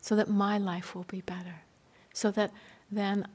so 0.00 0.14
that 0.14 0.28
my 0.28 0.58
life 0.58 0.94
will 0.94 1.04
be 1.04 1.20
better, 1.20 1.62
so 2.12 2.30
that 2.30 2.52
then 2.90 3.26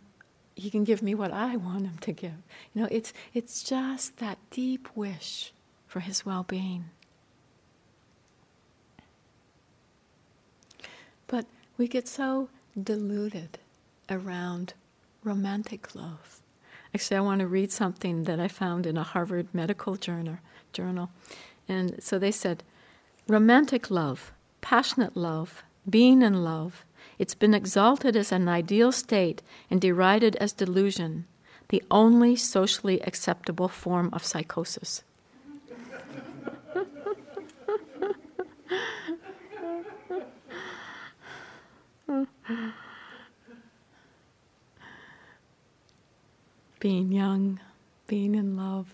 he 0.56 0.70
can 0.70 0.84
give 0.84 1.02
me 1.02 1.16
what 1.16 1.32
I 1.32 1.56
want 1.56 1.86
him 1.86 1.98
to 2.02 2.12
give. 2.12 2.32
You 2.74 2.84
know, 2.84 2.88
it's, 2.92 3.14
it's 3.34 3.64
just 3.64 4.18
that 4.18 4.38
deep 4.50 4.90
wish 4.96 5.54
for 5.92 6.00
his 6.00 6.26
well 6.26 6.44
being. 6.48 6.86
But 11.28 11.46
we 11.78 11.90
get 11.90 12.08
so 12.08 12.48
deluded 12.82 13.60
around 14.10 14.74
romantic 15.22 15.94
love. 15.94 16.40
Actually, 16.96 17.18
I 17.18 17.20
want 17.22 17.42
to 17.42 17.48
read 17.48 17.74
something 17.74 18.24
that 18.24 18.40
I 18.40 18.48
found 18.48 18.86
in 18.86 18.96
a 18.96 19.04
Harvard 19.04 19.50
Medical 19.52 19.98
Journal. 19.98 20.38
journal. 20.72 21.10
And 21.68 22.02
so 22.02 22.18
they 22.18 22.32
said 22.32 22.64
romantic 23.28 23.92
love, 23.92 24.32
passionate 24.62 25.18
love, 25.18 25.62
being 25.90 26.22
in 26.22 26.42
love, 26.42 26.86
it's 27.20 27.36
been 27.36 27.54
exalted 27.54 28.16
as 28.16 28.32
an 28.32 28.48
ideal 28.48 28.94
state 28.94 29.42
and 29.70 29.82
derided 29.82 30.38
as 30.38 30.54
delusion, 30.54 31.26
the 31.68 31.84
only 31.92 32.38
socially 32.38 33.02
acceptable 33.02 33.68
form 33.68 34.10
of 34.14 34.24
psychosis. 34.24 35.04
being 46.80 47.12
young, 47.12 47.60
being 48.08 48.36
in 48.36 48.56
love. 48.58 48.88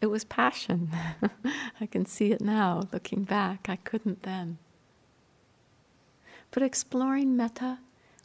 It 0.00 0.06
was 0.06 0.24
passion. 0.24 0.90
I 1.80 1.86
can 1.86 2.06
see 2.06 2.32
it 2.32 2.40
now, 2.40 2.88
looking 2.92 3.24
back. 3.24 3.68
I 3.68 3.76
couldn't 3.76 4.22
then. 4.22 4.58
But 6.50 6.62
exploring 6.62 7.36
metta, 7.36 7.78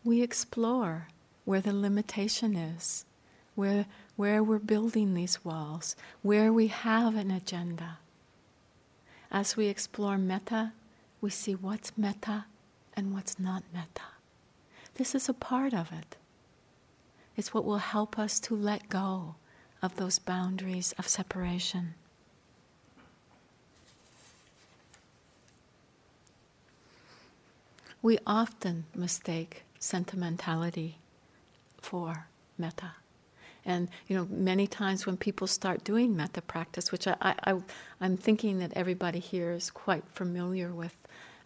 we 0.04 0.22
explore 0.22 1.08
where 1.46 1.62
the 1.62 1.74
limitation 1.74 2.56
is, 2.56 3.06
where, 3.56 3.86
where 4.16 4.44
we're 4.44 4.60
building 4.60 5.14
these 5.14 5.44
walls, 5.44 5.96
where 6.22 6.54
we 6.54 6.68
have 6.68 7.16
an 7.16 7.32
agenda. 7.32 7.98
As 9.32 9.58
we 9.58 9.68
explore 9.68 10.18
metta, 10.18 10.74
we 11.22 11.30
see 11.30 11.56
what's 11.56 11.98
metta 11.98 12.46
and 13.00 13.14
what's 13.14 13.40
not 13.40 13.64
metta. 13.74 14.10
This 14.96 15.16
is 15.16 15.30
a 15.30 15.34
part 15.34 15.74
of 15.74 15.90
it. 15.94 16.18
It's 17.38 17.54
what 17.54 17.64
will 17.64 17.78
help 17.78 18.20
us 18.20 18.42
to 18.42 18.54
let 18.54 18.90
go 18.90 19.36
of 19.82 19.96
those 19.96 20.20
boundaries 20.20 20.94
of 21.00 21.08
separation. 21.08 21.94
We 28.02 28.20
often 28.28 28.84
mistake 28.94 29.64
sentimentality 29.80 30.98
for 31.78 32.28
metta. 32.58 32.92
And 33.64 33.88
you 34.10 34.18
know, 34.18 34.28
many 34.30 34.68
times 34.68 35.06
when 35.06 35.16
people 35.16 35.48
start 35.48 35.86
doing 35.86 36.18
metta 36.18 36.42
practice, 36.42 36.92
which 36.92 37.08
I, 37.08 37.16
I, 37.22 37.62
am 38.02 38.18
thinking 38.18 38.60
that 38.60 38.74
everybody 38.76 39.20
here 39.20 39.52
is 39.52 39.72
quite 39.72 40.04
familiar 40.10 40.74
with 40.74 40.98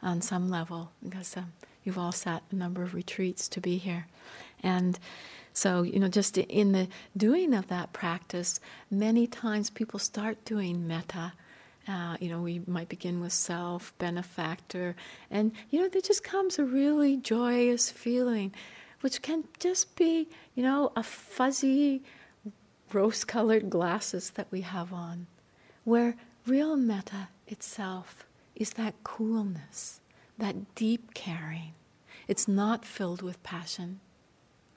on 0.03 0.21
some 0.21 0.49
level, 0.49 0.91
because 1.03 1.35
um, 1.37 1.53
you've 1.83 1.97
all 1.97 2.11
sat 2.11 2.43
a 2.51 2.55
number 2.55 2.83
of 2.83 2.93
retreats 2.93 3.47
to 3.49 3.61
be 3.61 3.77
here, 3.77 4.07
and 4.61 4.99
so, 5.53 5.83
you 5.83 5.99
know, 5.99 6.07
just 6.07 6.37
in 6.37 6.71
the 6.71 6.87
doing 7.15 7.53
of 7.53 7.67
that 7.67 7.93
practice, 7.93 8.59
many 8.89 9.27
times 9.27 9.69
people 9.69 9.99
start 9.99 10.43
doing 10.45 10.87
metta. 10.87 11.33
Uh, 11.87 12.17
you 12.19 12.29
know, 12.29 12.41
we 12.41 12.61
might 12.65 12.89
begin 12.89 13.19
with 13.19 13.33
self, 13.33 13.93
benefactor, 13.99 14.95
and, 15.29 15.51
you 15.69 15.79
know, 15.79 15.89
there 15.89 16.01
just 16.01 16.23
comes 16.23 16.57
a 16.57 16.63
really 16.63 17.17
joyous 17.17 17.91
feeling, 17.91 18.53
which 19.01 19.21
can 19.21 19.43
just 19.59 19.95
be, 19.95 20.27
you 20.55 20.63
know, 20.63 20.91
a 20.95 21.03
fuzzy, 21.03 22.01
rose 22.91 23.23
colored 23.23 23.69
glasses 23.69 24.31
that 24.31 24.47
we 24.49 24.61
have 24.61 24.93
on, 24.93 25.27
where 25.83 26.15
real 26.47 26.77
metta 26.77 27.27
itself 27.47 28.25
is 28.55 28.73
that 28.73 29.03
coolness, 29.03 30.01
that 30.37 30.75
deep 30.75 31.13
caring. 31.13 31.73
It's 32.27 32.47
not 32.47 32.85
filled 32.85 33.21
with 33.21 33.41
passion. 33.43 33.99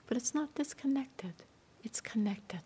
But 0.06 0.16
it's 0.16 0.34
not 0.34 0.54
disconnected, 0.54 1.34
it's 1.82 2.00
connected. 2.00 2.60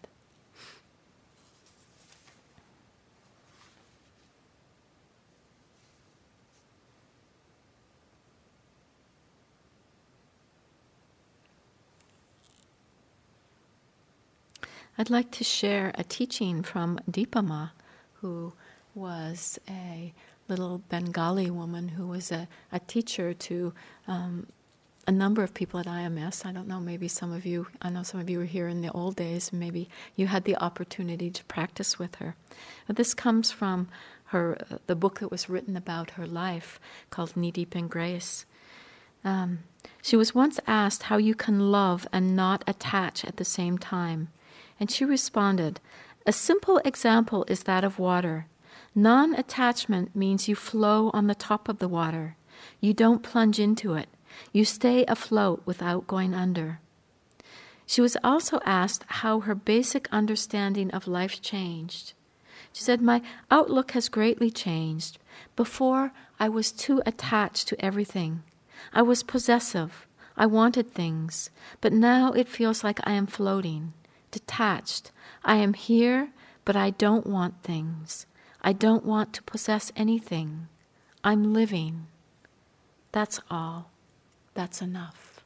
I'd 14.98 15.08
like 15.08 15.30
to 15.30 15.44
share 15.44 15.92
a 15.94 16.04
teaching 16.04 16.62
from 16.62 16.98
Dipama, 17.10 17.70
who 18.20 18.52
was 18.94 19.58
a 19.66 20.12
little 20.56 20.78
Bengali 20.88 21.50
woman 21.50 21.88
who 21.88 22.06
was 22.06 22.30
a, 22.32 22.48
a 22.72 22.78
teacher 22.80 23.32
to 23.32 23.72
um, 24.08 24.46
a 25.06 25.12
number 25.12 25.42
of 25.42 25.54
people 25.54 25.80
at 25.80 25.86
IMS. 25.86 26.46
I 26.46 26.52
don't 26.52 26.68
know, 26.68 26.80
maybe 26.80 27.08
some 27.08 27.32
of 27.32 27.44
you, 27.46 27.66
I 27.82 27.90
know 27.90 28.02
some 28.02 28.20
of 28.20 28.30
you 28.30 28.38
were 28.38 28.44
here 28.44 28.68
in 28.68 28.80
the 28.80 28.92
old 28.92 29.16
days, 29.16 29.52
maybe 29.52 29.88
you 30.14 30.26
had 30.26 30.44
the 30.44 30.56
opportunity 30.56 31.30
to 31.30 31.44
practice 31.44 31.98
with 31.98 32.16
her. 32.16 32.36
But 32.86 32.96
this 32.96 33.14
comes 33.14 33.50
from 33.50 33.88
her, 34.26 34.56
uh, 34.70 34.76
the 34.86 34.94
book 34.94 35.20
that 35.20 35.30
was 35.30 35.48
written 35.48 35.76
about 35.76 36.10
her 36.12 36.26
life 36.26 36.78
called 37.10 37.36
Knee 37.36 37.50
Deep 37.50 37.74
in 37.74 37.88
Grace. 37.88 38.46
Um, 39.24 39.60
she 40.02 40.16
was 40.16 40.34
once 40.34 40.60
asked 40.66 41.04
how 41.04 41.16
you 41.16 41.34
can 41.34 41.72
love 41.72 42.06
and 42.12 42.36
not 42.36 42.62
attach 42.66 43.24
at 43.24 43.36
the 43.36 43.44
same 43.44 43.78
time. 43.78 44.28
And 44.78 44.90
she 44.90 45.04
responded, 45.04 45.80
A 46.26 46.32
simple 46.32 46.78
example 46.84 47.44
is 47.48 47.64
that 47.64 47.84
of 47.84 47.98
water. 47.98 48.46
Non 48.94 49.34
attachment 49.34 50.16
means 50.16 50.48
you 50.48 50.56
flow 50.56 51.10
on 51.14 51.28
the 51.28 51.34
top 51.34 51.68
of 51.68 51.78
the 51.78 51.88
water. 51.88 52.36
You 52.80 52.92
don't 52.92 53.22
plunge 53.22 53.60
into 53.60 53.94
it. 53.94 54.08
You 54.52 54.64
stay 54.64 55.04
afloat 55.06 55.62
without 55.64 56.06
going 56.06 56.34
under. 56.34 56.80
She 57.86 58.00
was 58.00 58.16
also 58.22 58.60
asked 58.64 59.04
how 59.08 59.40
her 59.40 59.54
basic 59.54 60.08
understanding 60.12 60.90
of 60.90 61.08
life 61.08 61.40
changed. 61.40 62.14
She 62.72 62.82
said, 62.82 63.00
My 63.00 63.22
outlook 63.50 63.92
has 63.92 64.08
greatly 64.08 64.50
changed. 64.50 65.18
Before, 65.56 66.12
I 66.38 66.48
was 66.48 66.70
too 66.72 67.02
attached 67.04 67.68
to 67.68 67.84
everything. 67.84 68.42
I 68.92 69.02
was 69.02 69.22
possessive. 69.22 70.06
I 70.36 70.46
wanted 70.46 70.92
things. 70.92 71.50
But 71.80 71.92
now 71.92 72.32
it 72.32 72.48
feels 72.48 72.84
like 72.84 73.00
I 73.04 73.12
am 73.12 73.26
floating, 73.26 73.92
detached. 74.30 75.10
I 75.44 75.56
am 75.56 75.74
here, 75.74 76.30
but 76.64 76.76
I 76.76 76.90
don't 76.90 77.26
want 77.26 77.62
things. 77.62 78.26
I 78.62 78.72
don't 78.72 79.04
want 79.04 79.32
to 79.34 79.42
possess 79.42 79.90
anything. 79.96 80.68
I'm 81.24 81.52
living. 81.52 82.06
That's 83.12 83.40
all 83.50 83.90
that's 84.54 84.82
enough. 84.82 85.40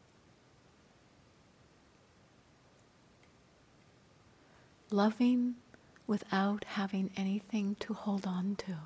Loving 4.91 5.55
without 6.07 6.65
having 6.65 7.11
anything 7.17 7.77
to 7.81 7.95
hold 7.95 8.27
on 8.27 8.57
to, 8.57 8.77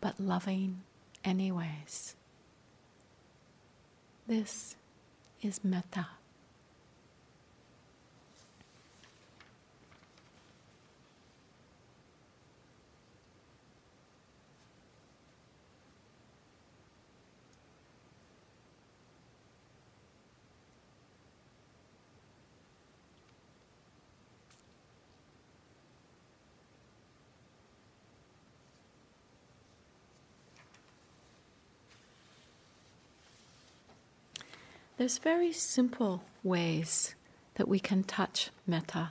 but 0.00 0.20
loving 0.20 0.82
anyways. 1.24 2.14
This 4.26 4.76
is 5.40 5.64
metta. 5.64 6.08
There's 34.98 35.18
very 35.18 35.52
simple 35.52 36.22
ways 36.42 37.14
that 37.56 37.68
we 37.68 37.78
can 37.78 38.02
touch 38.02 38.48
metta. 38.66 39.10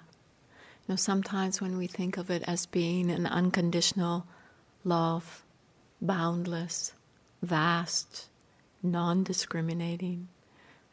You 0.88 0.94
know, 0.94 0.96
sometimes 0.96 1.62
when 1.62 1.78
we 1.78 1.86
think 1.86 2.18
of 2.18 2.32
it 2.32 2.42
as 2.48 2.66
being 2.66 3.12
an 3.12 3.28
unconditional 3.28 4.26
love, 4.84 5.44
boundless, 6.02 6.94
vast, 7.44 8.30
non 8.82 9.24
discriminating, 9.24 10.28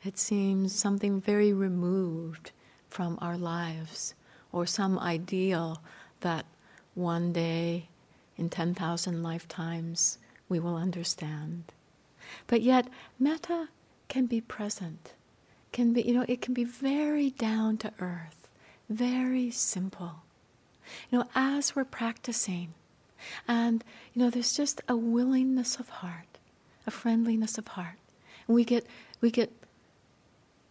it 0.04 0.18
seems 0.18 0.74
something 0.74 1.22
very 1.22 1.54
removed 1.54 2.50
from 2.90 3.18
our 3.22 3.38
lives 3.38 4.14
or 4.52 4.66
some 4.66 4.98
ideal 4.98 5.80
that 6.20 6.44
one 6.94 7.32
day 7.32 7.88
in 8.36 8.50
10,000 8.50 9.22
lifetimes 9.22 10.18
we 10.50 10.60
will 10.60 10.76
understand. 10.76 11.72
But 12.46 12.60
yet, 12.60 12.88
metta 13.18 13.68
can 14.08 14.26
be 14.26 14.40
present, 14.40 15.14
can 15.72 15.92
be, 15.92 16.02
you 16.02 16.14
know, 16.14 16.24
it 16.28 16.40
can 16.40 16.54
be 16.54 16.64
very 16.64 17.30
down 17.30 17.76
to 17.78 17.92
earth, 17.98 18.48
very 18.88 19.50
simple. 19.50 20.22
You 21.10 21.18
know, 21.18 21.28
as 21.34 21.74
we're 21.74 21.84
practicing, 21.84 22.74
and, 23.46 23.84
you 24.12 24.22
know, 24.22 24.30
there's 24.30 24.56
just 24.56 24.80
a 24.88 24.96
willingness 24.96 25.76
of 25.78 25.88
heart, 25.88 26.38
a 26.86 26.90
friendliness 26.90 27.58
of 27.58 27.68
heart. 27.68 27.98
And 28.46 28.54
we 28.54 28.64
get, 28.64 28.86
we 29.20 29.30
get 29.30 29.52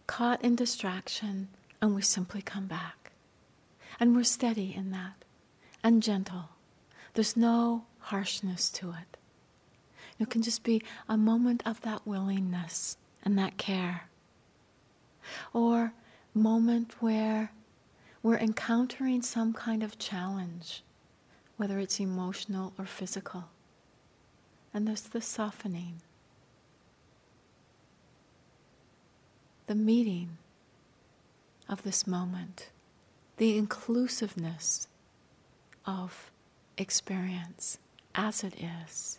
caught 0.06 0.42
in 0.44 0.54
distraction 0.54 1.48
and 1.80 1.94
we 1.94 2.02
simply 2.02 2.42
come 2.42 2.66
back. 2.66 3.12
And 3.98 4.14
we're 4.14 4.24
steady 4.24 4.74
in 4.74 4.90
that 4.90 5.24
and 5.82 6.02
gentle. 6.02 6.50
There's 7.14 7.36
no 7.36 7.84
harshness 7.98 8.70
to 8.70 8.90
it. 8.90 9.16
It 10.18 10.30
can 10.30 10.42
just 10.42 10.62
be 10.62 10.82
a 11.08 11.16
moment 11.16 11.62
of 11.66 11.80
that 11.82 12.06
willingness 12.06 12.96
and 13.22 13.38
that 13.38 13.56
care. 13.56 14.08
Or 15.52 15.92
moment 16.34 17.00
where 17.00 17.52
we're 18.22 18.38
encountering 18.38 19.22
some 19.22 19.52
kind 19.52 19.82
of 19.82 19.98
challenge, 19.98 20.82
whether 21.56 21.78
it's 21.78 22.00
emotional 22.00 22.72
or 22.78 22.86
physical. 22.86 23.44
And 24.72 24.86
there's 24.86 25.02
the 25.02 25.20
softening, 25.20 26.00
the 29.66 29.74
meeting 29.74 30.38
of 31.68 31.82
this 31.82 32.06
moment, 32.06 32.70
the 33.36 33.58
inclusiveness 33.58 34.88
of 35.86 36.30
experience 36.78 37.78
as 38.14 38.44
it 38.44 38.54
is. 38.86 39.18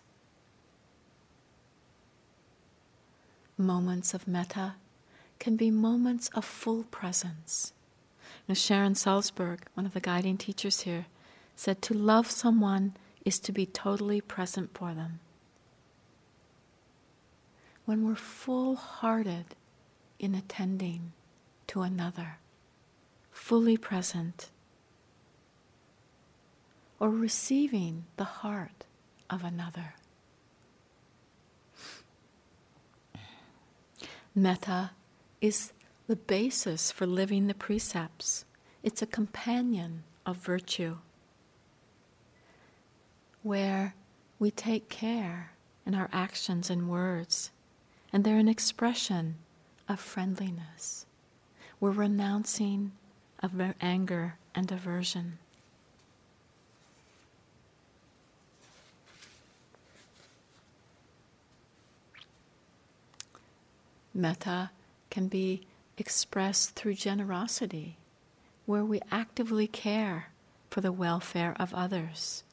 Moments 3.58 4.14
of 4.14 4.28
metta 4.28 4.76
can 5.39 5.56
be 5.56 5.70
moments 5.70 6.30
of 6.30 6.45
full 6.45 6.84
presence. 6.86 7.74
Now, 8.47 8.56
Sharon 8.56 8.93
Salzberg, 8.93 9.60
one 9.74 9.86
of 9.86 9.93
the 9.93 9.99
guiding 9.99 10.38
teachers 10.38 10.82
here, 10.82 11.06
said 11.56 11.82
to 11.84 11.93
love 11.93 12.32
someone 12.32 12.95
is 13.26 13.39
to 13.39 13.51
be 13.51 13.66
totally 13.66 14.22
present 14.22 14.72
for 14.74 14.93
them. 14.93 15.20
When 17.86 18.06
we're 18.06 18.16
full 18.16 18.76
hearted 18.76 19.56
in 20.20 20.34
attending 20.34 21.12
to 21.68 21.82
another, 21.82 22.38
fully 23.32 23.78
present, 23.78 24.49
or 26.99 27.10
receiving 27.10 28.06
the 28.16 28.24
heart 28.24 28.86
of 29.30 29.43
another. 29.43 29.95
Metta 34.36 34.92
is 35.42 35.74
the 36.08 36.16
basis 36.16 36.92
for 36.92 37.06
living 37.06 37.46
the 37.46 37.54
precepts. 37.54 38.46
It's 38.82 39.04
a 39.04 39.08
companion 39.08 40.04
of 40.26 40.38
virtue 40.38 40.98
where 43.44 43.94
we 44.40 44.50
take 44.50 44.90
care 44.90 45.52
in 45.86 45.94
our 45.94 46.10
actions 46.12 46.72
and 46.72 46.90
words, 46.90 47.52
and 48.12 48.24
they're 48.24 48.40
an 48.40 48.48
expression 48.48 49.36
of 49.88 50.00
friendliness. 50.00 51.06
We're 51.80 51.92
renouncing 51.92 52.94
of 53.42 53.54
anger 53.82 54.38
and 54.56 54.72
aversion. 54.72 55.38
Metta 64.14 64.72
can 65.09 65.28
be 65.28 65.66
expressed 65.97 66.76
through 66.76 66.95
generosity, 66.95 67.97
where 68.66 68.86
we 68.86 69.01
actively 69.11 69.68
care 69.68 70.28
for 70.70 70.82
the 70.82 70.91
welfare 70.91 71.55
of 71.59 71.74
others. 71.74 72.43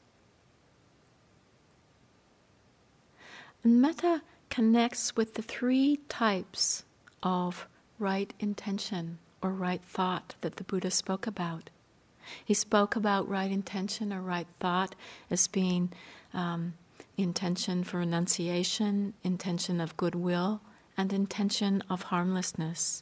And 3.63 3.81
metta 3.81 4.21
connects 4.49 5.15
with 5.15 5.35
the 5.35 5.41
three 5.41 5.99
types 6.09 6.83
of 7.23 7.67
right 7.99 8.33
intention 8.39 9.19
or 9.41 9.51
right 9.51 9.81
thought 9.83 10.35
that 10.41 10.57
the 10.57 10.63
Buddha 10.63 10.91
spoke 10.91 11.27
about. 11.27 11.69
He 12.43 12.53
spoke 12.53 12.95
about 12.95 13.27
right 13.27 13.51
intention 13.51 14.13
or 14.13 14.21
right 14.21 14.47
thought 14.59 14.95
as 15.29 15.47
being 15.47 15.91
um, 16.33 16.73
intention 17.17 17.83
for 17.83 17.99
renunciation, 17.99 19.13
intention 19.23 19.81
of 19.81 19.97
goodwill, 19.97 20.61
and 21.01 21.11
intention 21.11 21.81
of 21.89 22.03
harmlessness. 22.03 23.01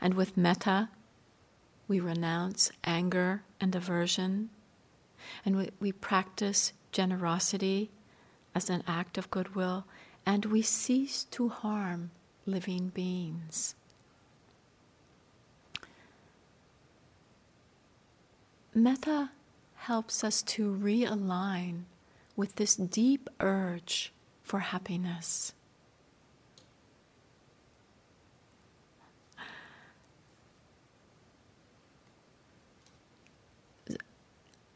And 0.00 0.14
with 0.14 0.36
metta, 0.36 0.88
we 1.88 1.98
renounce 1.98 2.70
anger 2.84 3.42
and 3.60 3.74
aversion, 3.74 4.50
and 5.44 5.56
we, 5.56 5.70
we 5.80 5.90
practice 5.90 6.72
generosity 6.92 7.90
as 8.54 8.70
an 8.70 8.84
act 8.86 9.18
of 9.18 9.32
goodwill, 9.32 9.84
and 10.24 10.44
we 10.44 10.62
cease 10.62 11.24
to 11.24 11.48
harm 11.48 12.12
living 12.46 12.90
beings. 12.90 13.74
Metta 18.72 19.32
helps 19.74 20.22
us 20.22 20.40
to 20.42 20.72
realign 20.72 21.82
with 22.36 22.54
this 22.54 22.76
deep 22.76 23.28
urge 23.40 24.12
for 24.44 24.60
happiness. 24.60 25.52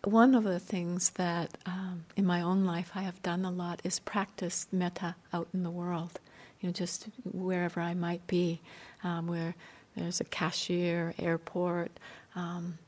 One 0.07 0.37
of 0.37 0.45
the 0.45 0.61
things 0.61 1.11
that 1.11 1.59
um, 1.67 2.05
in 2.17 2.25
my 2.25 2.41
own 2.41 2.65
life 2.65 2.93
I 2.95 3.03
have 3.03 3.21
done 3.25 3.45
a 3.45 3.51
lot 3.51 3.81
is 3.83 3.99
practice 3.99 4.69
metta 4.71 5.17
out 5.33 5.49
in 5.53 5.65
the 5.65 5.71
world. 5.71 6.21
You 6.61 6.69
know, 6.69 6.73
just 6.73 7.09
wherever 7.25 7.81
I 7.81 7.95
might 7.95 8.25
be, 8.29 8.61
um, 9.03 9.27
where 9.27 9.57
there's 9.97 10.21
a 10.21 10.25
cashier, 10.25 11.13
airport, 11.19 11.91
um, 12.37 12.79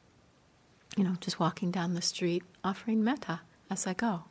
you 0.96 1.02
know, 1.02 1.16
just 1.20 1.40
walking 1.40 1.72
down 1.72 1.94
the 1.94 2.02
street, 2.02 2.44
offering 2.62 3.02
metta 3.02 3.40
as 3.68 3.84
I 3.86 3.94
go. 3.94 4.22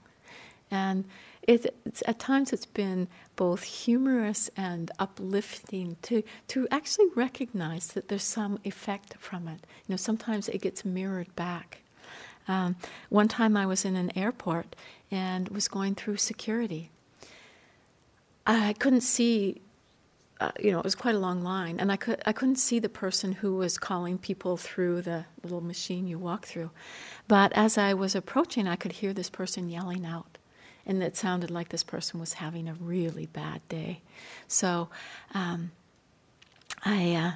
And 0.72 1.04
it, 1.42 1.76
it's, 1.86 2.04
at 2.08 2.20
times 2.20 2.54
it's 2.54 2.66
been 2.66 3.10
both 3.36 3.64
humorous 3.64 4.50
and 4.56 4.92
uplifting 4.98 5.98
to, 6.04 6.24
to 6.50 6.68
actually 6.72 7.08
recognize 7.16 7.88
that 7.88 8.08
there's 8.08 8.24
some 8.24 8.60
effect 8.64 9.16
from 9.20 9.50
it. 9.50 9.60
You 9.88 9.94
know, 9.94 9.98
sometimes 9.98 10.48
it 10.48 10.62
gets 10.62 10.86
mirrored 10.86 11.36
back. 11.36 11.82
Um, 12.48 12.76
one 13.10 13.28
time 13.28 13.58
I 13.58 13.66
was 13.66 13.86
in 13.86 13.96
an 13.96 14.18
airport 14.18 14.76
and 15.12 15.50
was 15.50 15.68
going 15.68 15.96
through 15.96 16.18
security. 16.18 16.90
I 18.46 18.74
couldn't 18.74 19.02
see, 19.02 19.62
uh, 20.40 20.52
you 20.60 20.72
know, 20.72 20.80
it 20.80 20.86
was 20.86 20.96
quite 20.96 21.16
a 21.16 21.20
long 21.20 21.44
line, 21.44 21.80
and 21.80 21.92
I, 21.92 21.98
could, 21.98 22.22
I 22.26 22.32
couldn't 22.32 22.56
see 22.56 22.80
the 22.80 22.90
person 22.90 23.34
who 23.34 23.56
was 23.56 23.78
calling 23.78 24.18
people 24.18 24.56
through 24.56 25.02
the 25.02 25.26
little 25.44 25.62
machine 25.62 26.08
you 26.08 26.18
walk 26.18 26.46
through. 26.46 26.72
But 27.28 27.52
as 27.54 27.78
I 27.78 27.94
was 27.94 28.16
approaching, 28.16 28.68
I 28.68 28.78
could 28.78 28.94
hear 28.94 29.14
this 29.14 29.30
person 29.30 29.70
yelling 29.70 30.06
out. 30.06 30.38
And 30.86 31.04
it 31.04 31.18
sounded 31.18 31.52
like 31.52 31.68
this 31.68 31.84
person 31.84 32.18
was 32.22 32.34
having 32.34 32.70
a 32.70 32.74
really 32.74 33.26
bad 33.26 33.60
day. 33.68 34.00
So 34.48 34.88
um, 35.34 35.72
I 36.86 37.14
uh, 37.14 37.32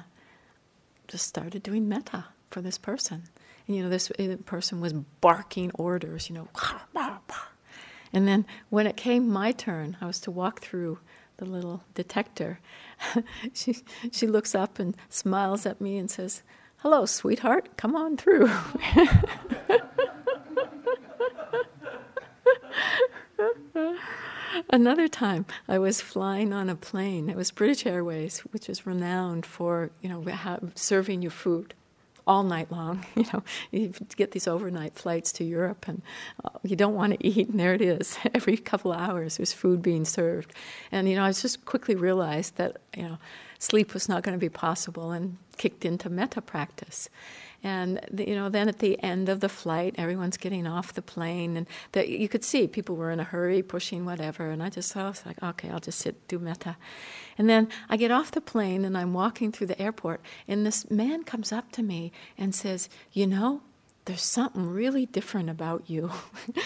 just 1.06 1.26
started 1.26 1.62
doing 1.62 1.86
metta 1.86 2.24
for 2.50 2.62
this 2.62 2.78
person. 2.78 3.24
And, 3.66 3.76
you 3.76 3.82
know, 3.82 3.88
this 3.88 4.10
uh, 4.18 4.36
person 4.44 4.80
was 4.80 4.92
barking 4.92 5.70
orders, 5.74 6.28
you 6.28 6.34
know. 6.34 6.48
And 8.12 8.28
then 8.28 8.44
when 8.68 8.86
it 8.86 8.96
came 8.96 9.28
my 9.28 9.52
turn, 9.52 9.96
I 10.00 10.06
was 10.06 10.20
to 10.20 10.30
walk 10.30 10.60
through 10.60 10.98
the 11.38 11.44
little 11.46 11.82
detector. 11.94 12.60
she, 13.54 13.78
she 14.10 14.26
looks 14.26 14.54
up 14.54 14.78
and 14.78 14.96
smiles 15.08 15.66
at 15.66 15.80
me 15.80 15.96
and 15.96 16.10
says, 16.10 16.42
Hello, 16.78 17.06
sweetheart, 17.06 17.76
come 17.76 17.94
on 17.94 18.16
through. 18.16 18.50
Another 24.70 25.08
time, 25.08 25.46
I 25.68 25.78
was 25.78 26.00
flying 26.00 26.52
on 26.52 26.68
a 26.68 26.74
plane. 26.74 27.30
It 27.30 27.36
was 27.36 27.50
British 27.50 27.86
Airways, 27.86 28.40
which 28.50 28.68
is 28.68 28.86
renowned 28.86 29.46
for 29.46 29.90
you 30.00 30.08
know 30.08 30.24
serving 30.74 31.22
you 31.22 31.30
food 31.30 31.74
all 32.26 32.42
night 32.42 32.70
long. 32.70 33.04
You 33.16 33.26
know, 33.32 33.42
you 33.70 33.92
get 34.16 34.32
these 34.32 34.48
overnight 34.48 34.94
flights 34.94 35.32
to 35.32 35.44
Europe, 35.44 35.86
and 35.86 36.02
uh, 36.44 36.58
you 36.62 36.76
don't 36.76 36.94
want 36.94 37.12
to 37.12 37.26
eat, 37.26 37.48
and 37.48 37.60
there 37.60 37.74
it 37.74 37.82
is. 37.82 38.18
Every 38.34 38.56
couple 38.56 38.92
of 38.92 39.00
hours, 39.00 39.36
there's 39.36 39.52
food 39.52 39.82
being 39.82 40.04
served, 40.04 40.52
and 40.90 41.08
you 41.08 41.16
know, 41.16 41.24
I 41.24 41.32
just 41.32 41.64
quickly 41.64 41.94
realized 41.94 42.56
that 42.56 42.78
you 42.96 43.02
know, 43.02 43.18
sleep 43.58 43.94
was 43.94 44.08
not 44.08 44.22
going 44.22 44.34
to 44.34 44.40
be 44.40 44.48
possible, 44.48 45.10
and 45.12 45.36
kicked 45.56 45.84
into 45.84 46.10
metta 46.10 46.40
practice. 46.40 47.08
And 47.64 48.00
you 48.16 48.34
know, 48.34 48.48
then 48.48 48.68
at 48.68 48.80
the 48.80 49.00
end 49.02 49.28
of 49.28 49.40
the 49.40 49.48
flight, 49.48 49.94
everyone's 49.96 50.36
getting 50.36 50.66
off 50.66 50.92
the 50.92 51.02
plane, 51.02 51.56
and 51.56 51.66
the, 51.92 52.08
you 52.10 52.28
could 52.28 52.42
see 52.42 52.66
people 52.66 52.96
were 52.96 53.10
in 53.12 53.20
a 53.20 53.24
hurry, 53.24 53.62
pushing 53.62 54.04
whatever. 54.04 54.50
And 54.50 54.62
I 54.62 54.68
just 54.68 54.96
was 54.96 55.22
like, 55.24 55.40
okay, 55.42 55.70
I'll 55.70 55.78
just 55.78 56.00
sit, 56.00 56.26
do 56.26 56.40
metta. 56.40 56.76
And 57.38 57.48
then 57.48 57.68
I 57.88 57.96
get 57.96 58.10
off 58.10 58.32
the 58.32 58.40
plane, 58.40 58.84
and 58.84 58.98
I'm 58.98 59.14
walking 59.14 59.52
through 59.52 59.68
the 59.68 59.80
airport, 59.80 60.20
and 60.48 60.66
this 60.66 60.90
man 60.90 61.22
comes 61.22 61.52
up 61.52 61.70
to 61.72 61.82
me 61.82 62.10
and 62.36 62.54
says, 62.54 62.88
"You 63.12 63.28
know, 63.28 63.62
there's 64.04 64.22
something 64.22 64.68
really 64.68 65.06
different 65.06 65.48
about 65.48 65.88
you. 65.88 66.10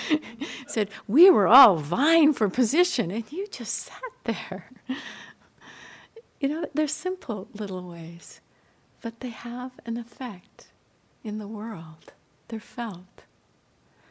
said, 0.66 0.89
We 1.07 1.28
were 1.30 1.47
all 1.47 1.76
vying 1.76 2.32
for 2.32 2.49
position, 2.49 3.11
and 3.11 3.30
you 3.30 3.47
just 3.49 3.74
sat 3.74 4.01
there. 4.24 4.70
you 6.41 6.49
know, 6.49 6.66
they're 6.74 6.89
simple 6.89 7.49
little 7.53 7.89
ways, 7.89 8.41
but 9.07 9.20
they 9.20 9.30
have 9.30 9.70
an 9.86 9.96
effect 9.96 10.66
in 11.22 11.38
the 11.38 11.46
world. 11.46 12.12
They're 12.48 12.59
felt. 12.59 13.22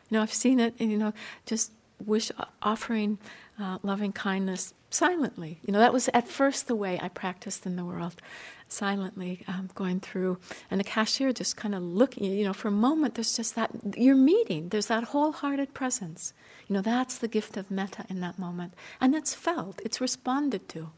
You 0.09 0.15
know, 0.15 0.21
I've 0.21 0.33
seen 0.33 0.57
it, 0.57 0.79
you 0.79 0.95
know, 0.95 1.11
just 1.45 1.73
wish 2.05 2.31
offering 2.61 3.17
uh, 3.59 3.79
loving 3.83 4.13
kindness 4.13 4.73
silently. 4.89 5.59
You 5.65 5.73
know, 5.73 5.79
that 5.79 5.91
was 5.91 6.07
at 6.13 6.29
first 6.29 6.69
the 6.69 6.77
way 6.77 6.97
I 7.03 7.09
practiced 7.09 7.65
in 7.65 7.75
the 7.75 7.83
world 7.83 8.21
silently 8.69 9.43
um, 9.49 9.69
going 9.75 9.99
through, 9.99 10.37
and 10.71 10.79
the 10.79 10.85
cashier 10.85 11.33
just 11.33 11.57
kind 11.57 11.75
of 11.75 11.83
looking, 11.83 12.31
you 12.31 12.45
know, 12.45 12.53
for 12.53 12.69
a 12.69 12.81
moment, 12.87 13.15
there's 13.15 13.35
just 13.35 13.53
that, 13.55 13.71
you're 13.97 14.15
meeting, 14.15 14.69
there's 14.69 14.87
that 14.87 15.03
wholehearted 15.03 15.73
presence. 15.73 16.31
You 16.69 16.75
know, 16.75 16.81
that's 16.81 17.17
the 17.17 17.27
gift 17.27 17.57
of 17.57 17.69
metta 17.69 18.05
in 18.09 18.21
that 18.21 18.39
moment. 18.39 18.75
And 19.01 19.13
it's 19.13 19.33
felt, 19.33 19.81
it's 19.83 19.99
responded 19.99 20.69
to. 20.69 20.91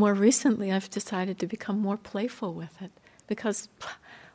More 0.00 0.14
recently, 0.14 0.72
I've 0.72 0.88
decided 0.88 1.38
to 1.40 1.46
become 1.46 1.78
more 1.78 1.98
playful 1.98 2.54
with 2.54 2.80
it 2.80 2.90
because 3.26 3.68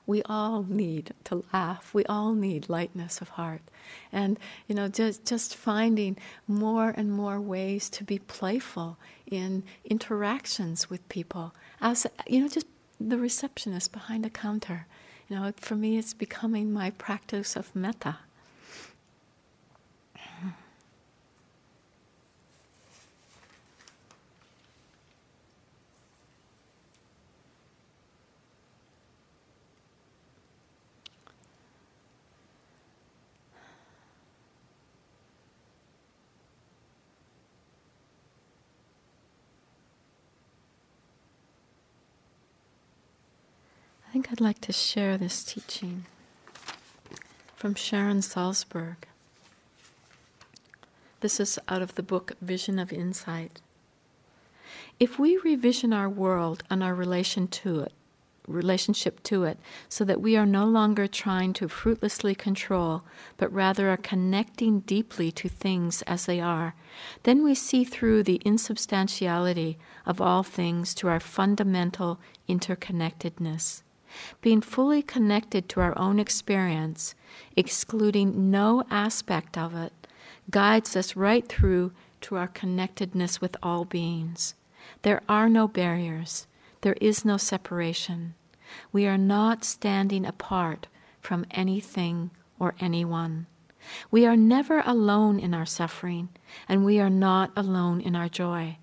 we 0.05 0.22
all 0.22 0.61
need 0.61 1.16
to 1.24 1.43
laugh. 1.51 1.91
We 1.91 2.05
all 2.05 2.36
need 2.36 2.70
lightness 2.70 3.20
of 3.20 3.30
heart. 3.30 3.63
And, 4.11 4.38
you 4.68 4.76
know, 4.76 4.88
just, 4.88 5.26
just 5.26 5.55
finding 5.55 6.18
more 6.47 6.93
and 6.95 7.11
more 7.11 7.41
ways 7.41 7.89
to 7.89 8.03
be 8.03 8.20
playful 8.20 8.99
in 9.26 9.63
interactions 9.84 10.88
with 10.88 11.09
people. 11.09 11.55
As, 11.82 12.05
you 12.28 12.41
know, 12.41 12.47
just 12.47 12.68
the 12.99 13.18
receptionist 13.18 13.91
behind 13.91 14.24
a 14.24 14.30
counter. 14.30 14.86
You 15.28 15.36
know, 15.38 15.51
for 15.57 15.76
me, 15.76 15.97
it's 15.97 16.13
becoming 16.13 16.72
my 16.72 16.91
practice 16.91 17.55
of 17.55 17.76
metta. 17.76 18.18
Think 44.26 44.41
I'd 44.41 44.43
like 44.43 44.61
to 44.61 44.73
share 44.73 45.19
this 45.19 45.43
teaching 45.43 46.05
from 47.55 47.76
Sharon 47.76 48.21
Salzberg. 48.21 48.95
This 51.19 51.39
is 51.39 51.59
out 51.69 51.84
of 51.84 51.93
the 51.93 52.01
book 52.01 52.32
Voices 52.41 52.80
of 52.80 52.91
Insight. 52.91 53.61
If 54.99 55.19
we 55.19 55.38
revision 55.38 55.93
our 55.93 56.09
world 56.09 56.63
and 56.71 56.82
our 56.82 56.95
relation 56.95 57.47
to 57.49 57.82
it, 57.82 57.91
relationship 58.47 59.21
to 59.26 59.43
it, 59.43 59.59
so 59.89 60.03
that 60.03 60.21
we 60.21 60.36
are 60.36 60.47
no 60.47 60.65
longer 60.65 61.05
trying 61.05 61.53
to 61.53 61.67
fruitlessly 61.67 62.34
control, 62.34 63.03
but 63.38 63.53
rather 63.53 63.91
are 63.91 63.97
connecting 63.97 64.80
deeply 64.80 65.32
to 65.34 65.47
things 65.47 66.01
as 66.07 66.26
they 66.26 66.41
are, 66.41 66.73
then 67.21 67.43
we 67.43 67.53
see 67.53 67.84
through 67.84 68.23
the 68.23 68.41
insubstantiality 68.43 69.78
of 70.03 70.19
all 70.19 70.41
things 70.41 70.95
to 70.95 71.07
our 71.07 71.19
fundamental 71.19 72.19
interconnectedness 72.49 73.84
being 74.41 74.61
fully 74.61 75.01
connected 75.01 75.68
to 75.70 75.82
our 75.82 75.97
own 75.97 76.20
experience, 76.20 77.16
excluding 77.55 78.49
no 78.51 78.84
aspect 78.89 79.57
of 79.57 79.76
it, 79.76 79.93
guides 80.49 80.95
us 80.95 81.16
right 81.16 81.47
through 81.47 81.91
to 82.22 82.36
our 82.36 82.47
connectedness 82.47 83.41
with 83.41 83.55
all 83.61 83.86
beings. 83.86 84.55
There 85.01 85.22
are 85.28 85.49
no 85.49 85.68
barriers, 85.68 86.47
there 86.82 86.95
is 87.01 87.26
no 87.26 87.38
separation. 87.38 88.36
We 88.91 89.05
are 89.07 89.18
not 89.18 89.63
standing 89.63 90.26
apart 90.26 90.88
from 91.22 91.45
anything 91.51 92.32
or 92.59 92.76
anyone. 92.80 93.47
We 94.09 94.26
are 94.26 94.38
never 94.38 94.82
alone 94.86 95.39
in 95.39 95.53
our 95.53 95.66
suffering, 95.66 96.30
and 96.68 96.84
we 96.84 96.99
are 96.99 97.09
not 97.09 97.51
alone 97.55 98.01
in 98.01 98.16
our 98.16 98.30
joy 98.30 98.78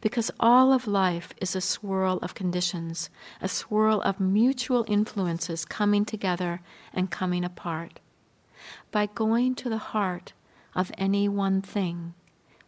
because 0.00 0.30
all 0.38 0.72
of 0.72 0.86
life 0.86 1.34
is 1.40 1.54
a 1.56 1.60
swirl 1.60 2.18
of 2.22 2.34
conditions, 2.34 3.10
a 3.40 3.48
swirl 3.48 4.00
of 4.02 4.20
mutual 4.20 4.84
influences 4.88 5.64
coming 5.64 6.04
together 6.04 6.60
and 6.92 7.10
coming 7.10 7.44
apart. 7.44 8.00
By 8.90 9.06
going 9.06 9.54
to 9.56 9.68
the 9.68 9.78
heart 9.78 10.32
of 10.74 10.92
any 10.98 11.28
one 11.28 11.62
thing, 11.62 12.14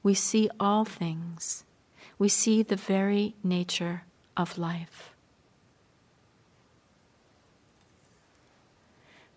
we 0.03 0.14
see 0.14 0.49
all 0.61 0.85
things. 0.85 1.64
We 2.19 2.29
see 2.29 2.62
the 2.62 2.77
very 2.77 3.35
nature 3.43 4.05
of 4.37 4.59
life. 4.59 5.11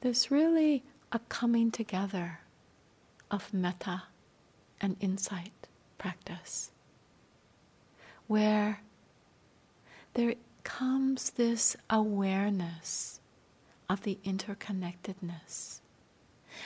There's 0.01 0.31
really 0.31 0.83
a 1.11 1.19
coming 1.27 1.71
together 1.71 2.39
of 3.29 3.53
metta 3.53 4.03
and 4.79 4.95
insight 5.01 5.67
practice 5.97 6.71
where 8.29 8.79
there 10.13 10.35
comes 10.63 11.31
this 11.31 11.75
awareness 11.89 13.19
of 13.89 14.03
the 14.03 14.19
interconnectedness. 14.23 15.79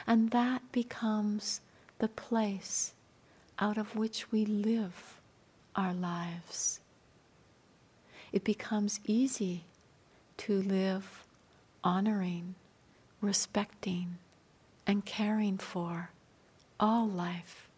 And 0.06 0.32
that 0.32 0.62
becomes 0.74 1.62
the 2.00 2.10
place 2.10 2.94
out 3.60 3.78
of 3.78 3.96
which 3.96 4.30
we 4.30 4.46
live 4.46 5.22
our 5.74 5.94
lives. 5.94 6.82
It 8.34 8.44
becomes 8.44 9.00
easy 9.06 9.64
to 10.40 10.62
live 10.62 11.24
honoring, 11.82 12.56
respecting, 13.22 14.18
and 14.86 15.06
caring 15.06 15.58
for 15.58 16.10
all 16.78 17.08
life 17.08 17.70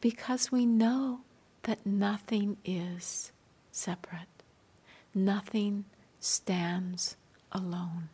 because 0.00 0.50
we 0.50 0.66
know 0.66 1.20
that 1.64 1.84
nothing 1.84 2.56
is 2.64 3.32
separate, 3.72 4.28
nothing 5.14 5.84
stands 6.20 7.16
alone. 7.52 8.08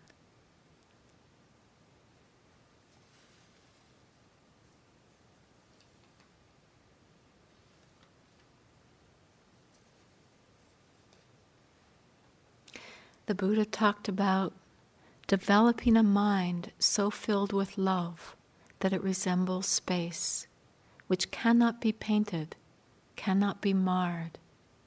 The 13.27 13.35
Buddha 13.37 13.65
talked 13.65 14.09
about 14.09 14.53
developing 15.29 15.97
a 15.97 16.03
mind 16.03 16.73
so 16.81 17.11
filled 17.11 17.53
with 17.53 17.79
love 17.79 18.35
that 18.81 18.93
it 18.93 19.03
resembles 19.05 19.67
space, 19.67 20.49
which 21.07 21.31
cannot 21.31 21.81
be 21.81 21.93
painted 21.93 22.57
cannot 23.21 23.61
be 23.61 23.75
marred, 23.75 24.39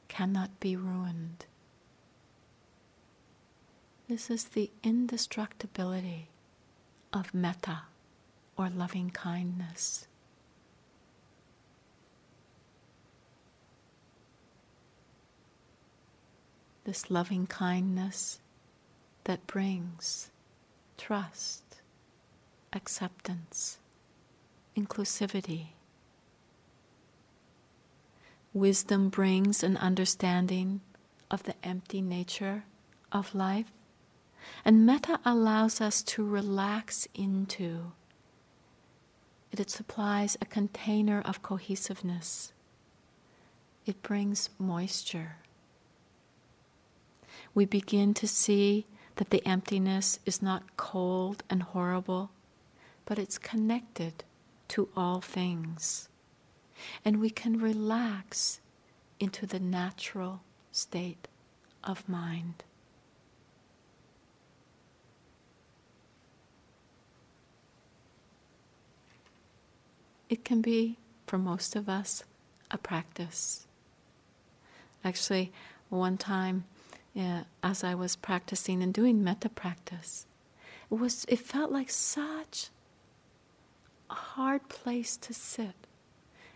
cannot 0.08 0.60
be 0.60 0.76
ruined. 0.76 1.46
This 4.10 4.32
is 4.32 4.46
the 4.46 4.72
indestructibility 4.82 6.30
of 7.14 7.32
metta 7.32 7.84
or 8.58 8.72
loving 8.72 9.12
kindness. 9.12 10.08
This 16.86 17.12
loving 17.12 17.46
kindness 17.46 18.40
that 19.26 19.46
brings 19.46 20.32
trust, 20.98 21.82
acceptance, 22.74 23.78
inclusivity. 24.76 25.73
Wisdom 28.54 29.10
brings 29.10 29.64
an 29.64 29.78
understanding 29.78 30.82
of 31.32 31.42
the 31.44 31.56
empty 31.64 32.02
nature 32.02 32.66
of 33.12 33.34
life. 33.34 33.72
And 34.64 34.86
metta 34.86 35.20
allows 35.26 35.82
us 35.82 36.04
to 36.04 36.24
relax 36.24 37.08
into. 37.16 37.94
It 39.52 39.70
supplies 39.72 40.38
a 40.40 40.46
container 40.46 41.22
of 41.22 41.42
cohesiveness. 41.42 42.54
It 43.88 44.04
brings 44.04 44.52
moisture. 44.60 45.38
We 47.56 47.66
begin 47.66 48.14
to 48.16 48.28
see 48.28 48.86
that 49.16 49.32
the 49.32 49.46
emptiness 49.48 50.20
is 50.28 50.44
not 50.44 50.78
cold 50.78 51.44
and 51.50 51.64
horrible, 51.64 52.30
but 53.06 53.18
it's 53.18 53.38
connected 53.40 54.24
to 54.70 54.90
all 54.96 55.22
things 55.22 56.10
and 57.04 57.20
we 57.20 57.30
can 57.30 57.60
relax 57.60 58.60
into 59.20 59.46
the 59.46 59.60
natural 59.60 60.42
state 60.72 61.28
of 61.84 62.08
mind. 62.08 62.64
It 70.30 70.44
can 70.44 70.62
be, 70.62 70.98
for 71.28 71.38
most 71.38 71.76
of 71.76 71.88
us, 71.88 72.24
a 72.72 72.78
practice. 72.78 73.68
Actually, 75.04 75.52
one 75.90 76.18
time, 76.18 76.64
yeah, 77.14 77.44
as 77.62 77.84
I 77.84 77.94
was 77.94 78.16
practicing 78.16 78.82
and 78.82 78.92
doing 78.92 79.24
metta 79.24 79.50
practice, 79.50 80.26
it 80.90 80.96
was 80.96 81.26
it 81.28 81.40
felt 81.40 81.72
like 81.72 81.92
such 81.92 82.70
a 84.10 84.16
hard 84.16 84.68
place 84.70 85.18
to 85.18 85.34
sit. 85.34 85.83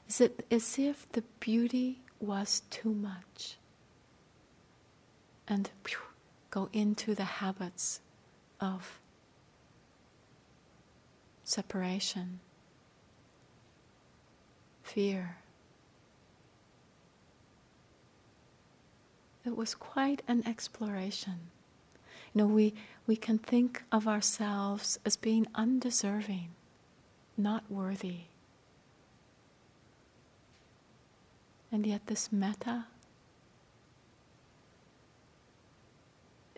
Is 0.08 0.22
it 0.22 0.46
as 0.50 0.80
if 0.80 1.12
the 1.12 1.24
beauty 1.40 2.00
was 2.20 2.62
too 2.70 2.94
much? 2.94 3.58
And 5.48 5.70
go 6.50 6.70
into 6.74 7.14
the 7.14 7.24
habits 7.24 8.02
of 8.60 9.00
separation, 11.44 12.40
fear. 14.84 15.38
It 19.46 19.56
was 19.56 19.76
quite 19.76 20.22
an 20.28 20.46
exploration. 20.46 21.52
You 22.34 22.40
know, 22.42 22.48
we, 22.48 22.74
we 23.06 23.16
can 23.16 23.38
think 23.38 23.84
of 23.92 24.08
ourselves 24.08 25.00
as 25.06 25.16
being 25.16 25.48
undeserving, 25.56 26.50
not 27.38 27.70
worthy. 27.70 28.26
And 31.72 31.86
yet, 31.86 32.08
this 32.08 32.32
metta 32.32 32.86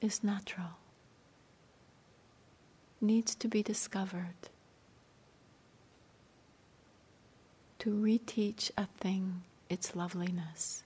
is 0.02 0.24
natural, 0.24 0.78
needs 3.02 3.36
to 3.36 3.48
be 3.48 3.64
discovered. 3.64 4.36
To 7.80 7.90
reteach 7.90 8.72
a 8.78 8.86
thing 8.86 9.44
its 9.70 9.96
loveliness. 9.96 10.84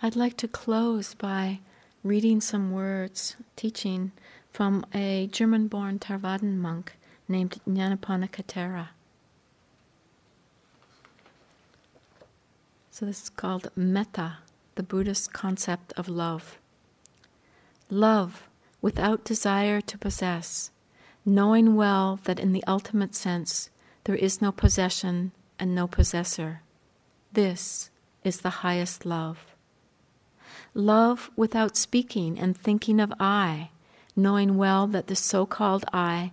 I'd 0.00 0.14
like 0.14 0.36
to 0.36 0.46
close 0.46 1.14
by 1.14 1.58
reading 2.04 2.40
some 2.40 2.70
words, 2.70 3.34
teaching 3.56 4.12
from 4.52 4.86
a 4.94 5.26
German 5.32 5.66
born 5.66 5.98
Theravada 5.98 6.44
monk 6.44 6.92
named 7.26 7.58
Nyanaponika 7.68 8.44
Thera. 8.44 8.90
So 12.92 13.06
this 13.06 13.24
is 13.24 13.28
called 13.28 13.72
metta, 13.74 14.38
the 14.76 14.84
Buddhist 14.84 15.32
concept 15.32 15.92
of 15.96 16.08
love. 16.08 16.58
Love 17.90 18.48
without 18.80 19.24
desire 19.24 19.80
to 19.80 19.98
possess, 19.98 20.70
knowing 21.24 21.74
well 21.74 22.20
that 22.22 22.38
in 22.38 22.52
the 22.52 22.62
ultimate 22.68 23.16
sense 23.16 23.68
there 24.04 24.14
is 24.14 24.40
no 24.40 24.52
possession 24.52 25.32
and 25.58 25.74
no 25.74 25.88
possessor. 25.88 26.62
This 27.32 27.90
is 28.22 28.42
the 28.42 28.62
highest 28.62 29.04
love. 29.04 29.57
Love 30.74 31.30
without 31.34 31.76
speaking 31.76 32.38
and 32.38 32.56
thinking 32.56 33.00
of 33.00 33.12
I, 33.18 33.70
knowing 34.14 34.58
well 34.58 34.86
that 34.88 35.06
the 35.06 35.16
so 35.16 35.46
called 35.46 35.84
I 35.94 36.32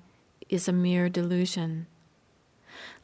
is 0.50 0.68
a 0.68 0.74
mere 0.74 1.08
delusion. 1.08 1.88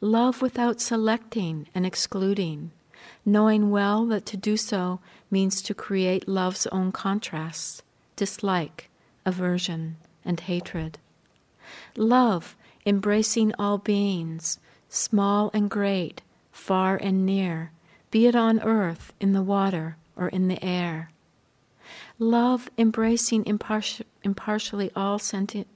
Love 0.00 0.42
without 0.42 0.80
selecting 0.80 1.68
and 1.74 1.86
excluding, 1.86 2.70
knowing 3.24 3.70
well 3.70 4.04
that 4.06 4.26
to 4.26 4.36
do 4.36 4.58
so 4.58 5.00
means 5.30 5.62
to 5.62 5.74
create 5.74 6.28
love's 6.28 6.66
own 6.66 6.92
contrasts 6.92 7.82
dislike, 8.14 8.90
aversion, 9.24 9.96
and 10.24 10.40
hatred. 10.40 10.98
Love 11.96 12.54
embracing 12.84 13.54
all 13.58 13.78
beings, 13.78 14.58
small 14.90 15.50
and 15.54 15.70
great, 15.70 16.20
far 16.52 16.96
and 16.96 17.24
near, 17.24 17.72
be 18.10 18.26
it 18.26 18.36
on 18.36 18.60
earth, 18.60 19.14
in 19.18 19.32
the 19.32 19.42
water, 19.42 19.96
or 20.14 20.28
in 20.28 20.48
the 20.48 20.62
air 20.62 21.08
love 22.22 22.70
embracing 22.78 23.44
impartially 24.24 24.90
all 24.94 25.18
sentient, 25.18 25.66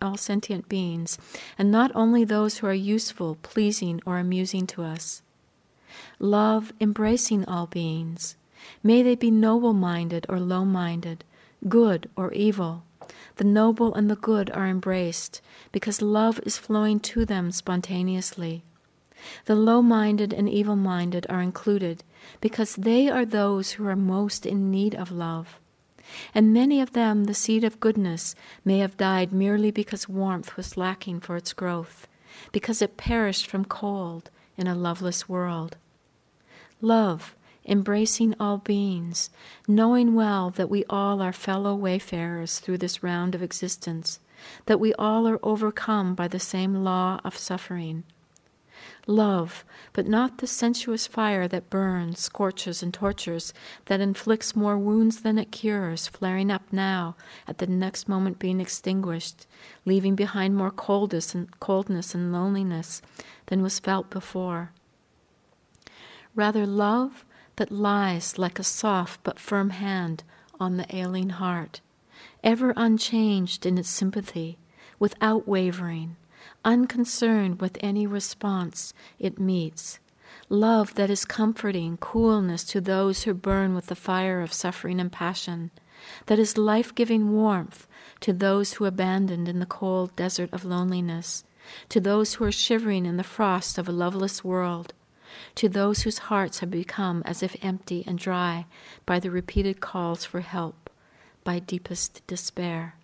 all 0.00 0.16
sentient 0.16 0.68
beings, 0.68 1.18
and 1.58 1.70
not 1.70 1.90
only 1.94 2.24
those 2.24 2.58
who 2.58 2.66
are 2.66 2.72
useful, 2.72 3.36
pleasing, 3.42 4.00
or 4.06 4.18
amusing 4.18 4.66
to 4.68 4.82
us. 4.82 5.22
Love 6.18 6.72
embracing 6.80 7.44
all 7.46 7.66
beings, 7.66 8.36
may 8.82 9.02
they 9.02 9.14
be 9.14 9.30
noble 9.30 9.72
minded 9.72 10.24
or 10.28 10.38
low 10.38 10.64
minded, 10.64 11.24
good 11.68 12.08
or 12.16 12.32
evil. 12.32 12.84
The 13.36 13.44
noble 13.44 13.94
and 13.94 14.10
the 14.10 14.16
good 14.16 14.50
are 14.50 14.66
embraced 14.66 15.40
because 15.72 16.02
love 16.02 16.40
is 16.44 16.58
flowing 16.58 17.00
to 17.00 17.24
them 17.24 17.50
spontaneously. 17.52 18.62
The 19.46 19.54
low 19.54 19.82
minded 19.82 20.32
and 20.32 20.48
evil 20.48 20.76
minded 20.76 21.26
are 21.28 21.42
included 21.42 22.04
because 22.40 22.76
they 22.76 23.08
are 23.08 23.24
those 23.24 23.72
who 23.72 23.86
are 23.86 23.96
most 23.96 24.46
in 24.46 24.70
need 24.70 24.94
of 24.94 25.10
love. 25.10 25.58
And 26.34 26.52
many 26.52 26.80
of 26.80 26.92
them, 26.92 27.24
the 27.24 27.34
seed 27.34 27.64
of 27.64 27.80
goodness, 27.80 28.34
may 28.64 28.78
have 28.78 28.96
died 28.96 29.32
merely 29.32 29.70
because 29.70 30.08
warmth 30.08 30.56
was 30.56 30.76
lacking 30.76 31.20
for 31.20 31.36
its 31.36 31.52
growth, 31.52 32.08
because 32.52 32.80
it 32.80 32.96
perished 32.96 33.46
from 33.46 33.64
cold 33.64 34.30
in 34.56 34.66
a 34.66 34.74
loveless 34.74 35.28
world. 35.28 35.76
Love, 36.80 37.34
embracing 37.66 38.34
all 38.40 38.58
beings, 38.58 39.30
knowing 39.66 40.14
well 40.14 40.48
that 40.50 40.70
we 40.70 40.84
all 40.88 41.20
are 41.20 41.32
fellow 41.32 41.74
wayfarers 41.74 42.58
through 42.58 42.78
this 42.78 43.02
round 43.02 43.34
of 43.34 43.42
existence, 43.42 44.20
that 44.66 44.80
we 44.80 44.94
all 44.94 45.26
are 45.28 45.40
overcome 45.42 46.14
by 46.14 46.28
the 46.28 46.40
same 46.40 46.84
law 46.84 47.20
of 47.24 47.36
suffering 47.36 48.04
love, 49.08 49.64
but 49.92 50.06
not 50.06 50.38
the 50.38 50.46
sensuous 50.46 51.06
fire 51.06 51.48
that 51.48 51.70
burns, 51.70 52.20
scorches, 52.20 52.82
and 52.82 52.92
tortures, 52.92 53.54
that 53.86 54.00
inflicts 54.00 54.54
more 54.54 54.76
wounds 54.78 55.22
than 55.22 55.38
it 55.38 55.50
cures, 55.50 56.06
flaring 56.06 56.50
up 56.50 56.62
now, 56.70 57.16
at 57.46 57.58
the 57.58 57.66
next 57.66 58.08
moment 58.08 58.38
being 58.38 58.60
extinguished, 58.60 59.46
leaving 59.84 60.14
behind 60.14 60.54
more 60.54 60.70
coldness 60.70 61.34
and, 61.34 61.58
coldness 61.58 62.14
and 62.14 62.32
loneliness 62.32 63.00
than 63.46 63.62
was 63.62 63.78
felt 63.78 64.10
before. 64.10 64.70
Rather, 66.34 66.66
love 66.66 67.24
that 67.56 67.72
lies 67.72 68.38
like 68.38 68.58
a 68.58 68.64
soft 68.64 69.20
but 69.24 69.40
firm 69.40 69.70
hand 69.70 70.22
on 70.60 70.76
the 70.76 70.94
ailing 70.94 71.30
heart, 71.30 71.80
ever 72.44 72.72
unchanged 72.76 73.64
in 73.64 73.78
its 73.78 73.88
sympathy, 73.88 74.58
without 74.98 75.48
wavering 75.48 76.16
unconcerned 76.64 77.60
with 77.60 77.78
any 77.80 78.06
response 78.06 78.92
it 79.18 79.38
meets. 79.38 79.98
Love 80.48 80.94
that 80.94 81.10
is 81.10 81.24
comforting, 81.24 81.96
coolness 81.98 82.64
to 82.64 82.80
those 82.80 83.24
who 83.24 83.34
burn 83.34 83.74
with 83.74 83.86
the 83.86 83.94
fire 83.94 84.40
of 84.40 84.52
suffering 84.52 85.00
and 85.00 85.12
passion, 85.12 85.70
that 86.26 86.38
is 86.38 86.56
life 86.56 86.94
giving 86.94 87.32
warmth 87.32 87.86
to 88.20 88.32
those 88.32 88.74
who 88.74 88.84
are 88.84 88.88
abandoned 88.88 89.48
in 89.48 89.58
the 89.58 89.66
cold 89.66 90.14
desert 90.16 90.48
of 90.52 90.64
loneliness, 90.64 91.44
to 91.88 92.00
those 92.00 92.34
who 92.34 92.44
are 92.44 92.52
shivering 92.52 93.04
in 93.04 93.16
the 93.16 93.24
frost 93.24 93.78
of 93.78 93.88
a 93.88 93.92
loveless 93.92 94.42
world, 94.42 94.92
to 95.54 95.68
those 95.68 96.02
whose 96.02 96.18
hearts 96.18 96.60
have 96.60 96.70
become 96.70 97.22
as 97.26 97.42
if 97.42 97.56
empty 97.62 98.02
and 98.06 98.18
dry 98.18 98.64
by 99.04 99.18
the 99.18 99.30
repeated 99.30 99.80
calls 99.80 100.24
for 100.24 100.40
help, 100.40 100.88
by 101.44 101.58
deepest 101.58 102.26
despair. 102.26 102.94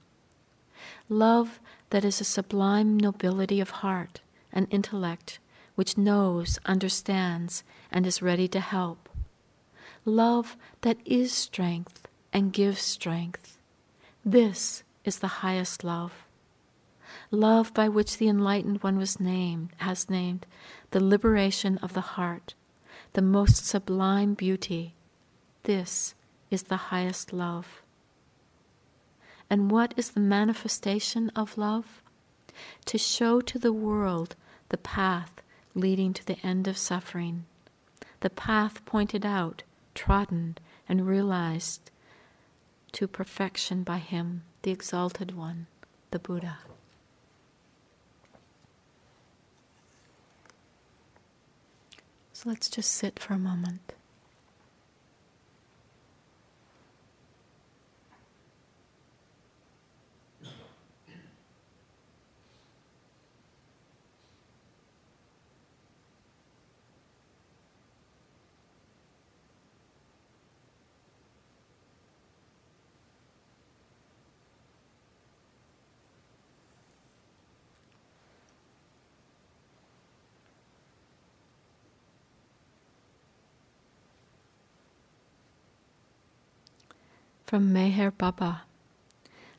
Love 1.09 1.61
that 1.95 2.05
is 2.05 2.21
a 2.21 2.25
sublime 2.25 2.97
nobility 2.99 3.61
of 3.61 3.71
heart 3.71 4.21
and 4.53 4.67
intellect 4.73 5.39
which 5.77 5.97
knows, 5.97 6.59
understands, 6.67 7.63
and 7.89 8.05
is 8.05 8.21
ready 8.21 8.49
to 8.49 8.59
help. 8.59 9.09
Love 10.05 10.57
that 10.81 10.97
is 11.05 11.31
strength 11.33 12.09
and 12.33 12.53
gives 12.53 12.81
strength. 12.81 13.59
This 14.25 14.83
is 15.05 15.21
the 15.21 15.45
highest 15.45 15.85
love. 15.85 16.27
Love 17.31 17.73
by 17.73 17.89
which 17.89 18.19
the 18.19 18.27
enlightened 18.27 18.83
one 18.83 18.99
was 18.99 19.21
named, 19.21 19.71
has 19.77 20.11
named, 20.11 20.47
the 20.91 20.99
liberation 20.99 21.79
of 21.79 21.93
the 21.93 22.17
heart, 22.19 22.55
the 23.13 23.23
most 23.23 23.65
sublime 23.67 24.35
beauty. 24.35 24.97
This 25.63 26.17
is 26.51 26.65
the 26.65 26.91
highest 26.91 27.33
love. 27.33 27.84
And 29.55 29.71
what 29.71 29.95
is 29.97 30.11
the 30.11 30.19
manifestation 30.19 31.31
of 31.37 31.57
love? 31.57 32.03
To 32.87 32.99
show 32.99 33.41
to 33.43 33.57
the 33.57 33.73
world 33.73 34.35
the 34.71 34.77
path 34.77 35.31
leading 35.77 36.13
to 36.15 36.27
the 36.27 36.45
end 36.45 36.67
of 36.67 36.77
suffering, 36.77 37.45
the 38.19 38.31
path 38.31 38.85
pointed 38.85 39.25
out, 39.25 39.63
trodden, 39.95 40.59
and 40.89 41.07
realized 41.07 41.93
to 42.95 43.07
perfection 43.07 43.85
by 43.85 43.99
Him, 43.99 44.43
the 44.63 44.73
Exalted 44.73 45.37
One, 45.37 45.69
the 46.11 46.19
Buddha. 46.19 46.59
So 52.33 52.49
let's 52.49 52.69
just 52.69 52.91
sit 52.91 53.21
for 53.21 53.35
a 53.35 53.39
moment. 53.39 53.93
From 87.47 87.75
Meher 87.75 88.11
Baba. 88.17 88.63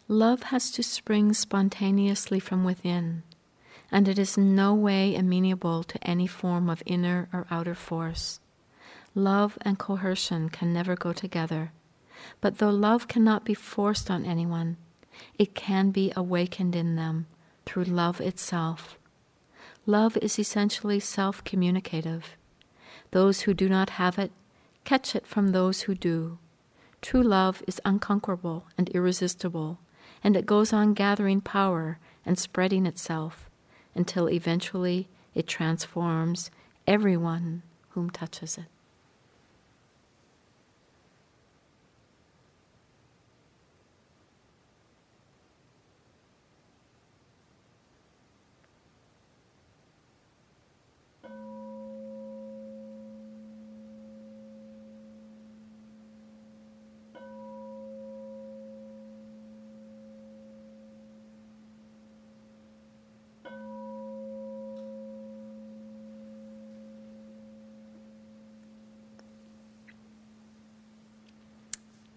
Love 0.07 0.43
has 0.43 0.71
to 0.71 0.81
spring 0.81 1.33
spontaneously 1.33 2.39
from 2.39 2.63
within, 2.63 3.21
and 3.91 4.07
it 4.07 4.17
is 4.17 4.39
no 4.39 4.73
way 4.73 5.15
amenable 5.15 5.83
to 5.83 6.03
any 6.03 6.25
form 6.25 6.67
of 6.67 6.81
inner 6.87 7.29
or 7.31 7.45
outer 7.51 7.75
force. 7.75 8.39
Love 9.13 9.55
and 9.61 9.77
coercion 9.77 10.49
can 10.49 10.73
never 10.73 10.95
go 10.95 11.13
together, 11.13 11.71
but 12.41 12.57
though 12.57 12.71
love 12.71 13.07
cannot 13.07 13.45
be 13.45 13.53
forced 13.53 14.09
on 14.09 14.25
anyone, 14.25 14.77
it 15.37 15.53
can 15.53 15.91
be 15.91 16.11
awakened 16.15 16.75
in 16.75 16.95
them 16.95 17.27
through 17.67 17.83
love 17.83 18.19
itself. 18.19 18.97
Love 19.85 20.17
is 20.17 20.39
essentially 20.39 20.99
self 20.99 21.43
communicative. 21.43 22.35
Those 23.11 23.41
who 23.41 23.53
do 23.53 23.69
not 23.69 23.91
have 23.91 24.17
it 24.17 24.31
catch 24.85 25.15
it 25.15 25.27
from 25.27 25.49
those 25.49 25.81
who 25.81 25.93
do. 25.93 26.39
True 27.05 27.21
love 27.21 27.61
is 27.67 27.79
unconquerable 27.85 28.65
and 28.79 28.89
irresistible 28.89 29.77
and 30.23 30.35
it 30.35 30.47
goes 30.47 30.73
on 30.73 30.95
gathering 30.95 31.39
power 31.39 31.99
and 32.25 32.35
spreading 32.35 32.87
itself 32.87 33.47
until 33.93 34.27
eventually 34.27 35.07
it 35.35 35.45
transforms 35.45 36.49
everyone 36.87 37.61
whom 37.89 38.09
touches 38.09 38.57
it. 38.57 38.65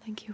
Thank 0.09 0.27
you 0.27 0.33